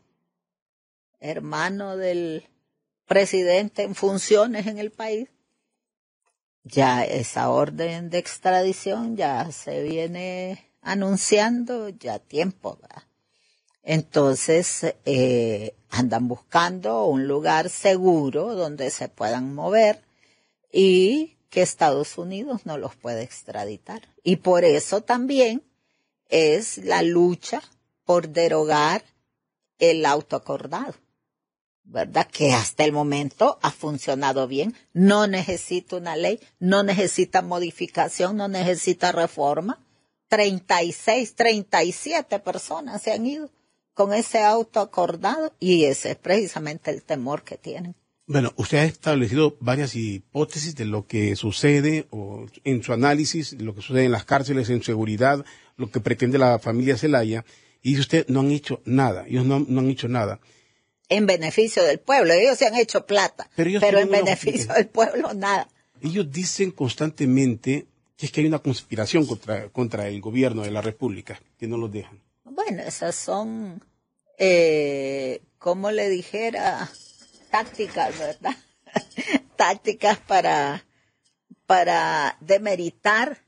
hermano 1.18 1.96
del 1.96 2.48
presidente 3.06 3.82
en 3.82 3.94
funciones 3.94 4.66
en 4.66 4.78
el 4.78 4.90
país, 4.90 5.28
ya 6.62 7.04
esa 7.04 7.50
orden 7.50 8.10
de 8.10 8.18
extradición 8.18 9.16
ya 9.16 9.50
se 9.50 9.82
viene 9.82 10.70
anunciando 10.82 11.88
ya 11.88 12.18
tiempo. 12.18 12.78
Entonces, 13.82 14.94
eh, 15.04 15.74
andan 15.88 16.28
buscando 16.28 17.06
un 17.06 17.26
lugar 17.26 17.70
seguro 17.70 18.54
donde 18.54 18.90
se 18.90 19.08
puedan 19.08 19.54
mover 19.54 20.02
y 20.72 21.38
que 21.48 21.62
Estados 21.62 22.16
Unidos 22.16 22.64
no 22.64 22.78
los 22.78 22.94
puede 22.94 23.22
extraditar. 23.22 24.02
Y 24.22 24.36
por 24.36 24.64
eso 24.64 25.00
también 25.00 25.62
es 26.30 26.78
la 26.78 27.02
lucha 27.02 27.62
por 28.04 28.28
derogar 28.28 29.04
el 29.78 30.06
autoacordado, 30.06 30.94
¿verdad? 31.84 32.28
Que 32.30 32.52
hasta 32.52 32.84
el 32.84 32.92
momento 32.92 33.58
ha 33.62 33.70
funcionado 33.70 34.46
bien, 34.46 34.74
no 34.92 35.26
necesita 35.26 35.96
una 35.96 36.16
ley, 36.16 36.40
no 36.58 36.82
necesita 36.82 37.42
modificación, 37.42 38.36
no 38.36 38.48
necesita 38.48 39.12
reforma. 39.12 39.78
36, 40.28 41.34
37 41.34 42.38
personas 42.38 43.02
se 43.02 43.12
han 43.12 43.26
ido 43.26 43.50
con 43.94 44.14
ese 44.14 44.42
autoacordado 44.42 45.52
y 45.58 45.84
ese 45.84 46.12
es 46.12 46.16
precisamente 46.16 46.90
el 46.90 47.02
temor 47.02 47.42
que 47.42 47.58
tienen. 47.58 47.96
Bueno, 48.26 48.52
usted 48.54 48.78
ha 48.78 48.84
establecido 48.84 49.56
varias 49.58 49.96
hipótesis 49.96 50.76
de 50.76 50.84
lo 50.84 51.04
que 51.04 51.34
sucede 51.34 52.06
o 52.10 52.46
en 52.62 52.80
su 52.80 52.92
análisis, 52.92 53.60
lo 53.60 53.74
que 53.74 53.82
sucede 53.82 54.04
en 54.04 54.12
las 54.12 54.24
cárceles, 54.24 54.70
en 54.70 54.84
seguridad, 54.84 55.44
lo 55.80 55.90
que 55.90 56.00
pretende 56.00 56.38
la 56.38 56.58
familia 56.58 56.98
Zelaya, 56.98 57.44
y 57.82 57.90
dice 57.90 58.00
usted, 58.02 58.28
no 58.28 58.40
han 58.40 58.50
hecho 58.50 58.82
nada, 58.84 59.24
ellos 59.26 59.46
no, 59.46 59.56
han 59.56 59.90
hecho 59.90 60.08
nada. 60.08 60.38
En 61.08 61.26
beneficio 61.26 61.82
del 61.82 61.98
pueblo, 61.98 62.34
ellos 62.34 62.58
se 62.58 62.66
han 62.66 62.76
hecho 62.76 63.06
plata, 63.06 63.50
pero, 63.56 63.98
en 63.98 64.10
beneficio 64.10 64.72
del 64.74 64.86
pueblo 64.86 65.32
nada. 65.34 65.68
Ellos 66.02 66.30
dicen 66.30 66.70
constantemente 66.70 67.86
que 68.16 68.26
es 68.26 68.32
que 68.32 68.42
hay 68.42 68.46
una 68.46 68.58
conspiración 68.58 69.26
contra, 69.26 69.70
contra 69.70 70.06
el 70.06 70.20
gobierno 70.20 70.62
de 70.62 70.70
la 70.70 70.82
República, 70.82 71.40
que 71.58 71.66
no 71.66 71.78
los 71.78 71.90
dejan. 71.90 72.20
Bueno, 72.44 72.82
esas 72.82 73.14
son, 73.14 73.82
eh, 74.38 75.40
como 75.58 75.90
le 75.90 76.10
dijera, 76.10 76.90
tácticas, 77.50 78.18
¿verdad? 78.18 78.56
tácticas 79.56 80.18
para, 80.18 80.84
para 81.66 82.36
demeritar 82.40 83.38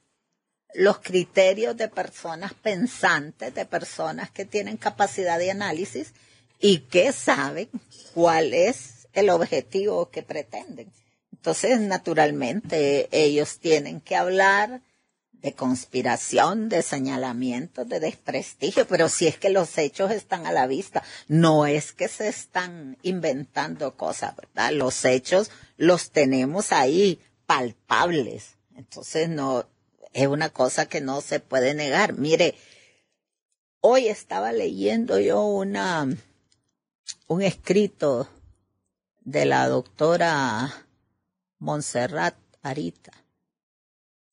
los 0.75 0.99
criterios 1.01 1.77
de 1.77 1.89
personas 1.89 2.55
pensantes, 2.55 3.55
de 3.55 3.65
personas 3.67 4.31
que 4.31 4.45
tienen 4.45 4.77
capacidad 4.77 5.39
de 5.39 5.51
análisis 5.51 6.13
y 6.61 6.79
que 6.81 7.13
saben 7.13 7.69
cuál 8.15 8.55
es 8.55 9.09
el 9.13 9.31
objetivo 9.31 10.11
que 10.11 10.23
pretenden. 10.23 10.93
Entonces, 11.33 11.81
naturalmente, 11.81 13.09
ellos 13.11 13.59
tienen 13.59 14.01
que 14.01 14.17
hablar 14.17 14.81
de 15.33 15.55
conspiración, 15.55 16.69
de 16.69 16.83
señalamiento, 16.83 17.85
de 17.85 17.99
desprestigio, 17.99 18.87
pero 18.87 19.09
si 19.09 19.27
es 19.27 19.39
que 19.39 19.51
los 19.51 19.77
hechos 19.77 20.13
están 20.13 20.47
a 20.47 20.53
la 20.53 20.69
vista, 20.69 21.03
no 21.27 21.67
es 21.67 21.93
que 21.93 22.07
se 22.07 22.29
están 22.29 22.97
inventando 23.03 23.97
cosas, 23.97 24.37
¿verdad? 24.37 24.71
Los 24.73 25.05
hechos 25.05 25.51
los 25.77 26.13
tenemos 26.13 26.71
ahí 26.71 27.21
palpables. 27.47 28.55
Entonces 28.77 29.29
no, 29.29 29.67
es 30.12 30.27
una 30.27 30.51
cosa 30.51 30.87
que 30.87 31.01
no 31.01 31.20
se 31.20 31.40
puede 31.40 31.75
negar. 31.75 32.14
Mire, 32.14 32.55
Hoy 33.85 34.07
estaba 34.07 34.53
leyendo 34.53 35.18
yo 35.18 35.44
una, 35.44 36.07
un 37.27 37.42
escrito 37.42 38.29
de 39.22 39.44
la 39.44 39.66
doctora 39.66 40.87
Montserrat 41.59 42.37
Arita. 42.62 43.11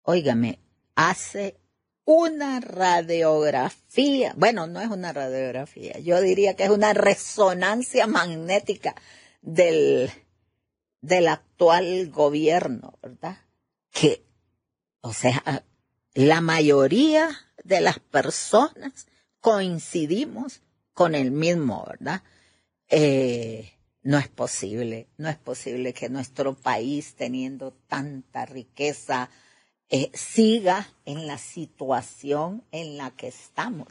Óigame, 0.03 0.59
hace 0.93 1.57
una 2.05 2.59
radiografía, 2.59 4.35
bueno, 4.37 4.67
no 4.67 4.81
es 4.81 4.89
una 4.89 5.13
radiografía, 5.13 5.97
yo 5.97 6.21
diría 6.21 6.55
que 6.55 6.65
es 6.65 6.69
una 6.69 6.93
resonancia 6.93 8.05
magnética 8.05 8.93
del, 9.41 10.11
del 11.01 11.27
actual 11.27 12.11
gobierno, 12.11 12.99
¿verdad? 13.01 13.39
Que, 13.89 14.23
o 15.01 15.11
sea, 15.11 15.65
la 16.19 16.41
mayoría 16.41 17.29
de 17.63 17.79
las 17.79 17.99
personas 17.99 19.07
coincidimos 19.39 20.61
con 20.93 21.15
el 21.15 21.31
mismo, 21.31 21.85
¿verdad? 21.87 22.23
Eh, 22.89 23.71
no 24.01 24.17
es 24.17 24.27
posible, 24.27 25.07
no 25.15 25.29
es 25.29 25.37
posible 25.37 25.93
que 25.93 26.09
nuestro 26.09 26.55
país, 26.55 27.15
teniendo 27.15 27.71
tanta 27.71 28.45
riqueza, 28.45 29.29
eh, 29.87 30.11
siga 30.13 30.89
en 31.05 31.25
la 31.25 31.37
situación 31.37 32.65
en 32.73 32.97
la 32.97 33.11
que 33.11 33.29
estamos. 33.29 33.87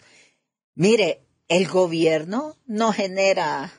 Mire, 0.75 1.23
el 1.49 1.67
gobierno 1.67 2.57
no 2.67 2.93
genera 2.93 3.73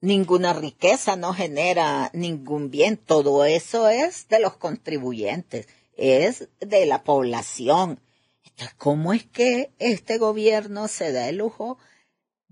ninguna 0.00 0.54
riqueza, 0.54 1.16
no 1.16 1.34
genera 1.34 2.10
ningún 2.14 2.70
bien, 2.70 2.96
todo 2.96 3.44
eso 3.44 3.90
es 3.90 4.28
de 4.28 4.40
los 4.40 4.56
contribuyentes, 4.56 5.68
es 5.98 6.48
de 6.60 6.86
la 6.86 7.04
población. 7.04 8.00
Entonces, 8.44 8.74
¿cómo 8.78 9.12
es 9.12 9.26
que 9.26 9.72
este 9.78 10.18
gobierno 10.18 10.88
se 10.88 11.12
da 11.12 11.28
el 11.28 11.36
lujo 11.36 11.78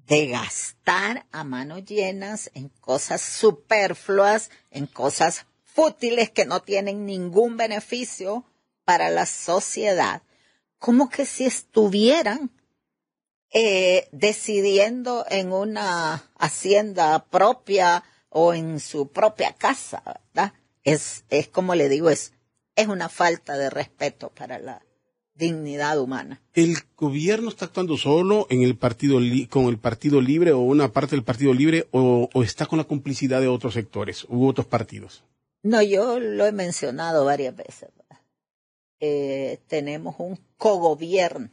de 0.06 0.26
gastar 0.26 1.26
a 1.32 1.44
manos 1.44 1.84
llenas 1.84 2.50
en 2.54 2.68
cosas 2.68 3.22
superfluas, 3.22 4.50
en 4.70 4.86
cosas 4.86 5.46
fútiles 5.64 6.30
que 6.30 6.46
no 6.46 6.62
tienen 6.62 7.06
ningún 7.06 7.56
beneficio 7.56 8.44
para 8.84 9.10
la 9.10 9.26
sociedad, 9.26 10.22
como 10.78 11.08
que 11.08 11.26
si 11.26 11.44
estuvieran 11.44 12.50
eh, 13.50 14.08
decidiendo 14.12 15.26
en 15.28 15.52
una 15.52 16.30
hacienda 16.38 17.24
propia 17.26 18.04
o 18.28 18.54
en 18.54 18.80
su 18.80 19.08
propia 19.08 19.54
casa, 19.54 20.02
¿verdad? 20.32 20.52
Es, 20.84 21.24
es 21.30 21.48
como 21.48 21.74
le 21.74 21.88
digo, 21.88 22.10
es, 22.10 22.32
es 22.76 22.86
una 22.88 23.08
falta 23.08 23.58
de 23.58 23.70
respeto 23.70 24.30
para 24.30 24.58
la, 24.58 24.82
dignidad 25.36 25.98
humana. 26.00 26.40
¿El 26.54 26.76
gobierno 26.96 27.48
está 27.48 27.66
actuando 27.66 27.96
solo 27.96 28.46
en 28.50 28.62
el 28.62 28.76
partido 28.76 29.18
con 29.50 29.66
el 29.66 29.78
Partido 29.78 30.20
Libre 30.20 30.52
o 30.52 30.60
una 30.60 30.92
parte 30.92 31.14
del 31.14 31.24
Partido 31.24 31.52
Libre 31.52 31.86
o, 31.92 32.28
está 32.42 32.66
con 32.66 32.78
la 32.78 32.84
complicidad 32.84 33.40
de 33.40 33.48
otros 33.48 33.74
sectores 33.74 34.26
u 34.28 34.46
otros 34.46 34.66
partidos? 34.66 35.24
No, 35.62 35.82
yo 35.82 36.18
lo 36.18 36.46
he 36.46 36.52
mencionado 36.52 37.24
varias 37.24 37.54
veces. 37.54 37.90
Eh, 39.00 39.60
tenemos 39.66 40.16
un 40.18 40.38
cogobierno. 40.56 41.50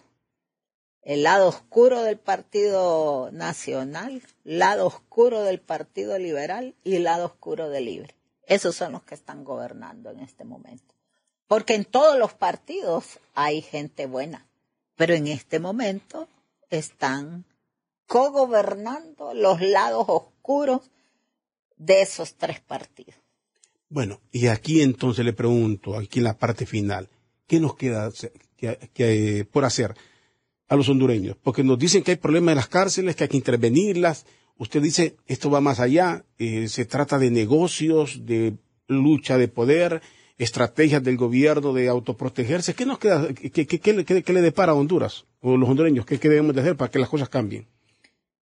El 1.02 1.24
lado 1.24 1.50
oscuro 1.50 2.04
del 2.04 2.18
Partido 2.18 3.30
Nacional, 3.34 4.22
lado 4.46 4.88
oscuro 4.88 5.44
del 5.44 5.60
Partido 5.60 6.18
Liberal 6.18 6.76
y 6.86 6.96
el 6.96 7.04
lado 7.04 7.26
oscuro 7.26 7.70
del 7.70 7.86
Libre. 7.86 8.16
Esos 8.48 8.76
son 8.76 8.94
los 8.94 9.04
que 9.04 9.16
están 9.16 9.44
gobernando 9.44 10.12
en 10.12 10.22
este 10.22 10.46
momento. 10.46 10.93
Porque 11.54 11.76
en 11.76 11.86
todos 11.86 12.18
los 12.18 12.34
partidos 12.34 13.20
hay 13.36 13.62
gente 13.62 14.08
buena, 14.08 14.48
pero 14.96 15.13
en 15.13 15.28
este 15.28 15.60
momento 15.60 16.28
están 16.72 17.46
cogobernando 18.08 19.36
los 19.36 19.62
lados 19.62 20.06
oscuros 20.08 20.82
de 21.78 22.02
esos 22.02 22.34
tres 22.38 22.60
partidos. 22.60 23.13
Bueno, 23.88 24.20
y 24.32 24.48
aquí 24.48 24.82
entonces 24.82 25.24
le 25.24 25.34
pregunto, 25.34 25.96
aquí 25.96 26.22
en 26.22 26.24
la 26.24 26.39
parte 26.39 26.66
final, 26.66 27.08
¿qué 27.46 27.60
nos 27.60 27.76
queda 27.76 28.10
por 29.52 29.66
hacer 29.66 29.94
a 30.70 30.76
los 30.76 30.89
hondureños? 30.89 31.38
Porque 31.39 31.63
nos 31.63 31.78
dicen 31.78 32.02
que 32.02 32.10
hay 32.10 32.18
problemas 32.18 32.54
en 32.54 32.58
las 32.58 32.68
cárceles, 32.68 33.16
que 33.16 33.26
hay 33.26 33.30
que 33.30 33.38
intervenirlas. 33.38 34.26
Usted 34.58 34.82
dice, 34.82 35.18
esto 35.28 35.52
va 35.52 35.62
más 35.62 35.80
allá, 35.80 36.26
eh, 36.39 36.68
se 36.68 36.86
trata 36.86 37.20
de 37.20 37.30
negocios, 37.30 38.26
de 38.26 38.56
lucha 38.88 39.38
de 39.38 39.50
poder, 39.50 40.02
estrategias 40.38 41.04
del 41.04 41.17
gobierno 41.17 41.74
de 41.74 41.88
autoprotegerse. 41.88 42.74
¿Qué 42.74 42.86
nos 42.86 43.00
queda? 43.00 43.34
¿Qué, 43.34 44.24
le, 44.34 44.41
depara 44.41 44.72
a 44.72 44.76
Honduras 44.76 45.26
o 45.41 45.58
los 45.58 45.69
hondureños? 45.69 46.06
¿Qué, 46.06 46.17
debemos 46.17 46.56
de 46.56 46.62
hacer 46.62 46.76
para 46.76 46.91
que 46.91 47.00
las 47.00 47.10
cosas 47.10 47.30
cambien? 47.30 47.67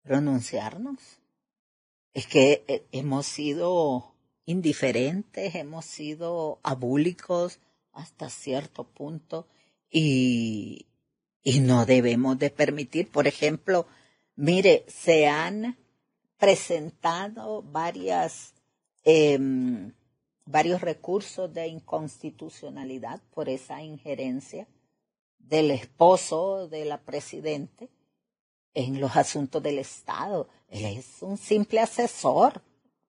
Pronunciarnos. 0.03 0.99
Es 2.15 2.27
que 2.27 2.65
eh, 2.67 2.87
hemos 2.93 3.27
sido 3.27 4.15
indiferentes, 4.47 5.55
hemos 5.55 5.85
sido 5.85 6.59
abúlicos 6.63 7.61
hasta 7.93 8.31
cierto 8.31 8.85
punto 8.85 9.47
y, 9.91 10.87
y 11.43 11.61
no 11.61 11.85
debemos 11.87 12.39
de 12.39 12.51
permitir, 12.51 13.09
por 13.11 13.27
ejemplo, 13.27 13.87
mire, 14.37 14.85
se 14.89 15.29
han 15.29 15.77
presentado 16.39 17.63
varias 17.63 18.55
eh, 19.05 19.39
varios 20.51 20.81
recursos 20.81 21.53
de 21.53 21.69
inconstitucionalidad 21.69 23.21
por 23.35 23.51
esa 23.51 23.83
injerencia 23.83 24.67
del 25.39 25.71
esposo 25.71 26.69
de 26.69 26.87
la 26.87 26.99
presidente 26.99 27.91
en 28.73 28.99
los 29.01 29.17
asuntos 29.17 29.63
del 29.63 29.79
Estado. 29.79 30.49
Él 30.69 30.87
es 30.87 31.19
un 31.21 31.37
simple 31.37 31.81
asesor. 31.81 32.63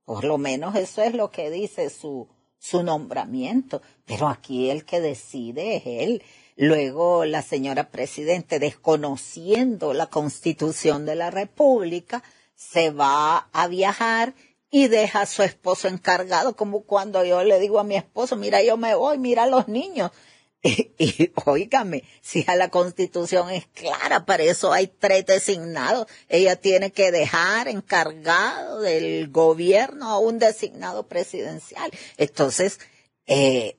Por 0.03 0.25
lo 0.25 0.37
menos 0.37 0.75
eso 0.75 1.01
es 1.01 1.13
lo 1.13 1.31
que 1.31 1.49
dice 1.49 1.89
su, 1.89 2.27
su 2.57 2.83
nombramiento. 2.83 3.81
Pero 4.05 4.27
aquí 4.27 4.69
el 4.69 4.83
que 4.83 4.99
decide 4.99 5.77
es 5.77 5.83
él. 5.85 6.23
Luego 6.57 7.23
la 7.23 7.41
señora 7.41 7.89
presidente, 7.89 8.59
desconociendo 8.59 9.93
la 9.93 10.07
constitución 10.07 11.05
de 11.05 11.15
la 11.15 11.31
República, 11.31 12.21
se 12.55 12.91
va 12.91 13.49
a 13.53 13.67
viajar 13.67 14.33
y 14.71 14.87
deja 14.87 15.21
a 15.21 15.25
su 15.25 15.43
esposo 15.43 15.87
encargado, 15.87 16.55
como 16.55 16.81
cuando 16.81 17.23
yo 17.23 17.43
le 17.43 17.59
digo 17.59 17.79
a 17.79 17.83
mi 17.83 17.95
esposo, 17.95 18.35
mira, 18.35 18.61
yo 18.61 18.77
me 18.77 18.95
voy, 18.95 19.17
mira 19.17 19.43
a 19.43 19.47
los 19.47 19.67
niños. 19.67 20.11
Y, 20.61 21.31
oígame, 21.45 22.03
si 22.21 22.43
a 22.47 22.57
la 22.57 22.69
constitución 22.69 23.49
es 23.49 23.65
clara, 23.67 24.25
para 24.25 24.43
eso 24.43 24.73
hay 24.73 24.87
tres 24.87 25.25
designados, 25.25 26.07
ella 26.27 26.57
tiene 26.57 26.91
que 26.91 27.11
dejar 27.11 27.69
encargado 27.69 28.81
del 28.81 29.29
gobierno 29.29 30.09
a 30.09 30.19
un 30.19 30.37
designado 30.37 31.07
presidencial. 31.07 31.89
Entonces, 32.17 32.79
eh, 33.25 33.77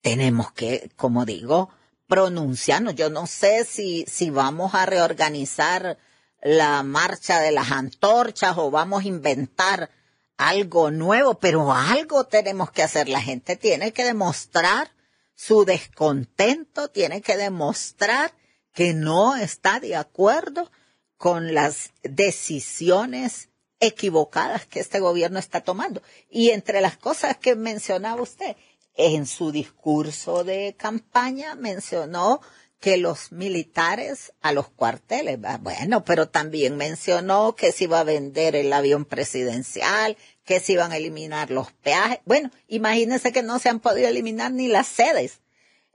tenemos 0.00 0.50
que, 0.52 0.90
como 0.96 1.24
digo, 1.24 1.70
pronunciarnos. 2.08 2.96
Yo 2.96 3.10
no 3.10 3.28
sé 3.28 3.64
si, 3.64 4.04
si 4.08 4.30
vamos 4.30 4.74
a 4.74 4.86
reorganizar 4.86 5.98
la 6.42 6.82
marcha 6.82 7.40
de 7.40 7.52
las 7.52 7.70
antorchas 7.70 8.56
o 8.56 8.70
vamos 8.70 9.04
a 9.04 9.08
inventar 9.08 9.90
algo 10.36 10.90
nuevo, 10.90 11.38
pero 11.38 11.72
algo 11.72 12.24
tenemos 12.24 12.70
que 12.70 12.82
hacer. 12.82 13.08
La 13.08 13.20
gente 13.20 13.56
tiene 13.56 13.92
que 13.92 14.04
demostrar 14.04 14.92
su 15.34 15.64
descontento, 15.64 16.88
tiene 16.88 17.20
que 17.20 17.36
demostrar 17.36 18.32
que 18.72 18.94
no 18.94 19.36
está 19.36 19.80
de 19.80 19.96
acuerdo 19.96 20.70
con 21.16 21.54
las 21.54 21.92
decisiones 22.02 23.48
equivocadas 23.80 24.66
que 24.66 24.80
este 24.80 25.00
gobierno 25.00 25.38
está 25.38 25.60
tomando. 25.60 26.02
Y 26.30 26.50
entre 26.50 26.80
las 26.80 26.96
cosas 26.96 27.36
que 27.36 27.56
mencionaba 27.56 28.22
usted, 28.22 28.56
en 28.94 29.26
su 29.26 29.52
discurso 29.52 30.44
de 30.44 30.74
campaña 30.76 31.54
mencionó 31.54 32.40
que 32.80 32.96
los 32.96 33.32
militares 33.32 34.32
a 34.40 34.52
los 34.52 34.68
cuarteles. 34.68 35.38
Bueno, 35.60 36.04
pero 36.04 36.28
también 36.28 36.76
mencionó 36.76 37.56
que 37.56 37.72
se 37.72 37.84
iba 37.84 38.00
a 38.00 38.04
vender 38.04 38.54
el 38.54 38.72
avión 38.72 39.04
presidencial, 39.04 40.16
que 40.44 40.60
se 40.60 40.74
iban 40.74 40.92
a 40.92 40.96
eliminar 40.96 41.50
los 41.50 41.72
peajes. 41.72 42.20
Bueno, 42.24 42.50
imagínense 42.68 43.32
que 43.32 43.42
no 43.42 43.58
se 43.58 43.68
han 43.68 43.80
podido 43.80 44.08
eliminar 44.08 44.52
ni 44.52 44.68
las 44.68 44.86
sedes. 44.86 45.40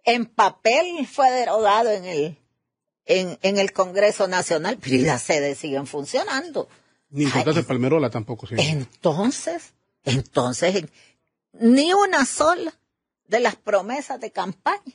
En 0.04 0.26
papel 0.26 1.08
fue 1.08 1.32
derogado 1.32 1.90
en 1.90 2.04
el, 2.04 2.38
en, 3.06 3.40
en 3.42 3.58
el 3.58 3.72
Congreso 3.72 4.28
Nacional, 4.28 4.78
pero 4.82 5.02
las 5.04 5.24
sedes 5.24 5.58
siguen 5.58 5.88
funcionando. 5.88 6.68
Ni 7.10 7.26
en 7.26 7.54
de 7.54 7.64
Palmerola 7.64 8.10
tampoco. 8.10 8.48
Sí. 8.48 8.56
Entonces, 8.58 9.74
entonces, 10.04 10.86
ni 11.54 11.94
una 11.94 12.26
sola 12.26 12.74
de 13.28 13.40
las 13.40 13.56
promesas 13.56 14.20
de 14.20 14.32
campaña 14.32 14.94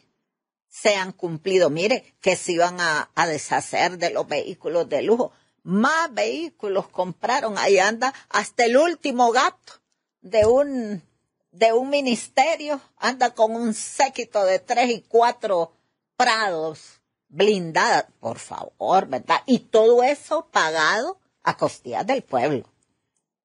se 0.69 0.95
han 0.95 1.12
cumplido. 1.12 1.71
Mire, 1.71 2.14
que 2.21 2.37
se 2.37 2.53
iban 2.53 2.81
a, 2.81 3.11
deshacer 3.27 3.99
de 3.99 4.11
los 4.11 4.27
vehículos 4.29 4.89
de 4.89 5.03
lujo. 5.03 5.33
Más 5.62 6.12
vehículos 6.12 6.89
compraron. 6.89 7.59
Ahí 7.59 7.79
anda 7.79 8.14
hasta 8.29 8.64
el 8.64 8.77
último 8.77 9.33
gato 9.33 9.75
de 10.21 10.47
un, 10.47 11.03
de 11.51 11.73
un 11.73 11.91
ministerio. 11.91 12.81
Anda 12.97 13.35
con 13.35 13.55
un 13.55 13.75
séquito 13.75 14.45
de 14.45 14.59
tres 14.59 14.91
y 14.91 15.01
cuatro 15.03 15.73
prados 16.16 17.01
blindadas, 17.29 18.07
por 18.21 18.39
favor, 18.39 19.07
¿verdad? 19.07 19.43
Y 19.47 19.59
todo 19.61 20.03
eso 20.03 20.49
pagado 20.51 21.19
a 21.43 21.57
costillas 21.57 22.07
del 22.07 22.23
pueblo. 22.23 22.64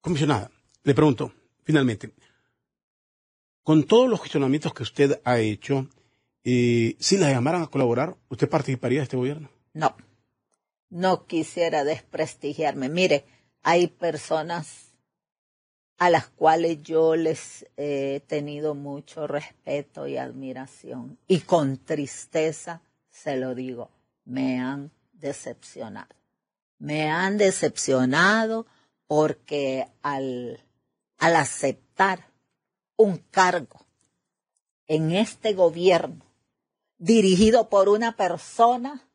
Comisionada, 0.00 0.50
le 0.82 0.94
pregunto, 0.94 1.32
finalmente, 1.62 2.12
con 3.62 3.84
todos 3.84 4.08
los 4.08 4.20
cuestionamientos 4.20 4.74
que 4.74 4.82
usted 4.82 5.20
ha 5.24 5.38
hecho, 5.38 5.88
eh, 6.44 6.96
si 7.00 7.16
la 7.16 7.30
llamaran 7.30 7.62
a 7.62 7.68
colaborar, 7.68 8.16
¿usted 8.28 8.48
participaría 8.48 9.00
de 9.00 9.04
este 9.04 9.16
gobierno? 9.16 9.48
No, 9.72 9.96
no 10.90 11.26
quisiera 11.26 11.84
desprestigiarme. 11.84 12.88
Mire, 12.88 13.24
hay 13.62 13.88
personas 13.88 14.92
a 15.96 16.10
las 16.10 16.28
cuales 16.28 16.82
yo 16.82 17.16
les 17.16 17.66
he 17.76 18.20
tenido 18.26 18.74
mucho 18.74 19.26
respeto 19.26 20.06
y 20.06 20.18
admiración. 20.18 21.18
Y 21.26 21.40
con 21.40 21.78
tristeza 21.78 22.82
se 23.08 23.36
lo 23.36 23.54
digo, 23.54 23.90
me 24.24 24.60
han 24.60 24.90
decepcionado. 25.12 26.14
Me 26.78 27.10
han 27.10 27.38
decepcionado 27.38 28.66
porque 29.06 29.88
al, 30.02 30.60
al 31.18 31.36
aceptar 31.36 32.26
un 32.96 33.18
cargo 33.30 33.86
en 34.86 35.12
este 35.12 35.54
gobierno 35.54 36.23
dirigido 37.04 37.68
por 37.68 37.90
una 37.90 38.16
persona 38.16 39.06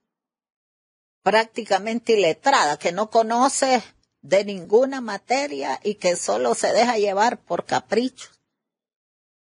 prácticamente 1.23 2.13
iletrada, 2.13 2.77
que 2.77 2.91
no 2.91 3.09
conoce 3.09 3.81
de 4.21 4.45
ninguna 4.45 5.01
materia 5.01 5.79
y 5.83 5.95
que 5.95 6.15
solo 6.15 6.53
se 6.53 6.71
deja 6.71 6.99
llevar 6.99 7.41
por 7.41 7.65
caprichos, 7.65 8.39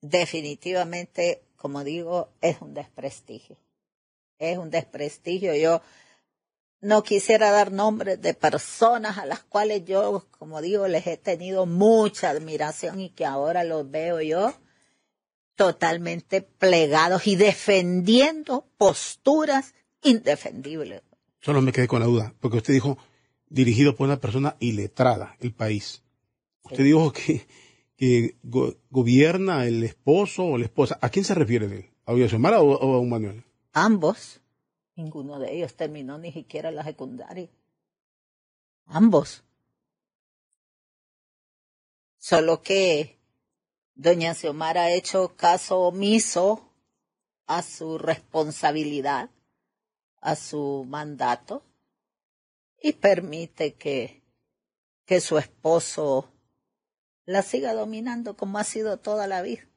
definitivamente, 0.01 1.41
como 1.55 1.83
digo, 1.83 2.29
es 2.41 2.61
un 2.61 2.75
desprestigio. 2.75 3.57
Es 4.37 4.59
un 4.59 4.69
desprestigio. 4.69 5.55
Yo 5.55 5.81
no 6.81 7.01
quisiera 7.01 7.49
dar 7.49 7.71
nombres 7.71 8.21
de 8.21 8.35
personas 8.35 9.17
a 9.17 9.25
las 9.25 9.43
cuales 9.43 9.85
yo, 9.85 10.27
como 10.37 10.61
digo, 10.61 10.87
les 10.87 11.07
he 11.07 11.17
tenido 11.17 11.65
mucha 11.65 12.29
admiración 12.29 12.99
y 12.99 13.09
que 13.09 13.25
ahora 13.25 13.63
los 13.63 13.89
veo 13.89 14.21
yo 14.21 14.53
totalmente 15.55 16.41
plegados 16.41 17.27
y 17.27 17.35
defendiendo 17.35 18.67
posturas 18.77 19.73
indefendibles. 20.03 21.01
Solo 21.41 21.61
me 21.61 21.71
quedé 21.71 21.87
con 21.87 21.99
la 21.99 22.05
duda, 22.05 22.33
porque 22.39 22.57
usted 22.57 22.73
dijo 22.73 22.97
dirigido 23.47 23.95
por 23.95 24.07
una 24.07 24.19
persona 24.19 24.55
iletrada, 24.59 25.35
el 25.39 25.53
país. 25.53 26.03
Usted 26.63 26.83
dijo 26.83 27.11
que, 27.11 27.47
que 27.95 28.35
gobierna 28.43 29.65
el 29.65 29.83
esposo 29.83 30.45
o 30.45 30.57
la 30.57 30.65
esposa. 30.65 30.97
¿A 31.01 31.09
quién 31.09 31.25
se 31.25 31.35
refiere 31.35 31.65
él? 31.65 31.89
¿A 32.05 32.13
Xiomara 32.27 32.61
o, 32.61 32.71
o 32.71 32.95
a 32.95 32.99
un 32.99 33.09
Manuel? 33.09 33.43
Ambos. 33.73 34.41
Ninguno 34.95 35.39
de 35.39 35.55
ellos 35.55 35.75
terminó 35.75 36.17
ni 36.17 36.31
siquiera 36.31 36.71
la 36.71 36.83
secundaria. 36.83 37.49
Ambos. 38.85 39.43
Solo 42.17 42.61
que 42.61 43.14
doña 43.95 44.35
Xiomara 44.35 44.83
ha 44.83 44.91
hecho 44.91 45.35
caso 45.35 45.79
omiso 45.79 46.69
a 47.47 47.61
su 47.61 47.97
responsabilidad, 47.97 49.29
a 50.21 50.35
su 50.35 50.85
mandato, 50.87 51.63
y 52.81 52.93
permite 52.93 53.73
que, 53.75 54.21
que 55.05 55.21
su 55.21 55.37
esposo 55.37 56.31
la 57.25 57.41
siga 57.41 57.73
dominando 57.73 58.35
como 58.35 58.59
ha 58.59 58.63
sido 58.63 58.97
toda 58.97 59.27
la 59.27 59.41
vida. 59.41 59.67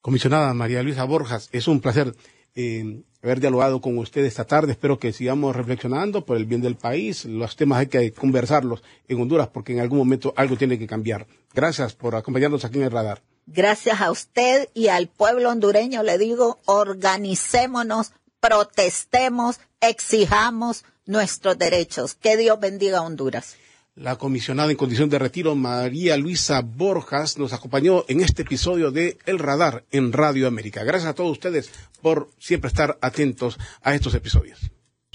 Comisionada 0.00 0.52
María 0.52 0.82
Luisa 0.82 1.04
Borjas, 1.04 1.48
es 1.52 1.66
un 1.66 1.80
placer 1.80 2.14
eh, 2.54 3.04
haber 3.24 3.40
dialogado 3.40 3.80
con 3.80 3.96
usted 3.98 4.24
esta 4.24 4.44
tarde. 4.44 4.72
Espero 4.72 4.98
que 4.98 5.12
sigamos 5.12 5.56
reflexionando 5.56 6.24
por 6.24 6.36
el 6.36 6.44
bien 6.44 6.60
del 6.60 6.76
país. 6.76 7.24
Los 7.24 7.56
temas 7.56 7.78
hay 7.78 7.86
que 7.86 8.12
conversarlos 8.12 8.82
en 9.08 9.20
Honduras 9.20 9.48
porque 9.48 9.72
en 9.72 9.80
algún 9.80 9.98
momento 9.98 10.34
algo 10.36 10.56
tiene 10.56 10.78
que 10.78 10.86
cambiar. 10.86 11.26
Gracias 11.54 11.94
por 11.94 12.14
acompañarnos 12.16 12.64
aquí 12.64 12.78
en 12.78 12.84
el 12.84 12.90
radar. 12.90 13.22
Gracias 13.46 14.00
a 14.00 14.10
usted 14.10 14.68
y 14.74 14.88
al 14.88 15.08
pueblo 15.08 15.50
hondureño 15.50 16.02
le 16.02 16.18
digo, 16.18 16.58
organicémonos, 16.66 18.12
protestemos, 18.40 19.60
exijamos 19.80 20.84
nuestros 21.06 21.58
derechos. 21.58 22.14
Que 22.14 22.36
Dios 22.36 22.58
bendiga 22.60 22.98
a 22.98 23.02
Honduras. 23.02 23.56
La 23.96 24.16
comisionada 24.16 24.72
en 24.72 24.76
condición 24.76 25.08
de 25.08 25.20
retiro, 25.20 25.54
María 25.54 26.16
Luisa 26.16 26.62
Borjas, 26.62 27.38
nos 27.38 27.52
acompañó 27.52 28.04
en 28.08 28.22
este 28.22 28.42
episodio 28.42 28.90
de 28.90 29.18
El 29.24 29.38
Radar 29.38 29.84
en 29.92 30.12
Radio 30.12 30.48
América. 30.48 30.82
Gracias 30.82 31.10
a 31.10 31.14
todos 31.14 31.30
ustedes 31.30 31.70
por 32.02 32.28
siempre 32.40 32.66
estar 32.66 32.98
atentos 33.00 33.56
a 33.82 33.94
estos 33.94 34.14
episodios. 34.14 34.72